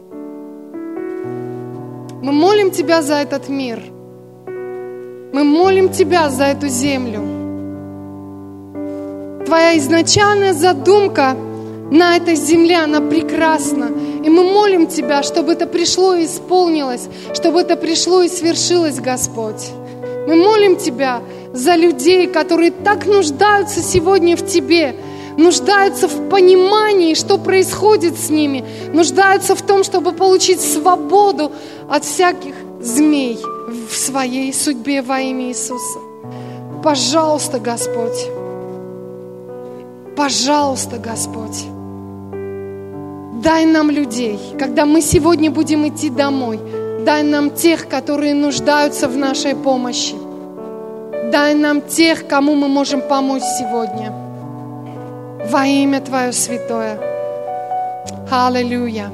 мы 2.21 2.32
молим 2.32 2.71
Тебя 2.71 3.01
за 3.01 3.15
этот 3.15 3.49
мир. 3.49 3.84
Мы 5.34 5.43
молим 5.43 5.89
Тебя 5.89 6.30
за 6.30 6.45
эту 6.45 6.69
землю. 6.69 7.19
Твоя 9.45 9.78
изначальная 9.78 10.53
задумка 10.53 11.36
на 11.94 12.18
этой 12.18 12.36
земле, 12.36 12.78
она 12.78 13.02
прекрасна. 13.02 13.91
И 14.24 14.30
мы 14.30 14.44
молим 14.44 14.88
Тебя, 14.88 15.22
чтобы 15.22 15.54
это 15.54 15.68
пришло 15.68 16.16
и 16.16 16.26
исполнилось, 16.26 17.08
чтобы 17.36 17.62
это 17.62 17.76
пришло 17.76 18.24
и 18.24 18.30
свершилось, 18.30 19.00
Господь. 19.00 19.70
Мы 20.28 20.36
молим 20.36 20.76
Тебя 20.76 21.22
за 21.54 21.76
людей, 21.76 22.28
которые 22.28 22.72
так 22.72 23.06
нуждаются 23.06 23.82
сегодня 23.82 24.36
в 24.36 24.44
Тебе, 24.44 24.96
нуждаются 25.38 26.08
в 26.08 26.30
понимании, 26.30 27.14
что 27.14 27.38
происходит 27.38 28.18
с 28.18 28.32
ними, 28.32 28.66
нуждаются 28.91 29.54
в 29.54 29.62
том, 29.62 29.84
чтобы 29.84 30.14
получить 30.14 30.62
свободу 30.62 31.52
от 31.88 32.06
всяких 32.06 32.56
змей 32.82 33.38
в 33.88 33.96
своей 33.96 34.52
судьбе 34.52 35.04
во 35.04 35.20
имя 35.20 35.50
Иисуса. 35.50 36.00
Пожалуйста, 36.84 37.60
Господь. 37.60 38.28
Пожалуйста, 40.16 40.98
Господь. 40.98 41.72
Дай 43.44 43.66
нам 43.66 43.91
людей, 43.91 44.39
когда 44.58 44.86
мы 44.86 45.02
сегодня 45.02 45.52
будем 45.52 45.86
идти 45.86 46.10
домой. 46.10 46.60
Дай 47.06 47.24
нам 47.24 47.52
тех, 47.52 47.89
которые 47.89 48.34
нуждаются 48.34 49.10
в 49.10 49.18
нашей 49.18 49.54
помощи. 49.54 50.16
Дай 51.30 51.54
нам 51.54 51.82
тех, 51.82 52.26
кому 52.26 52.56
мы 52.56 52.70
можем 52.70 53.02
помочь 53.02 53.44
сегодня. 53.60 54.14
Во 55.52 55.66
имя 55.66 56.00
Твое 56.00 56.32
святое. 56.32 56.98
Аллилуйя. 58.32 59.12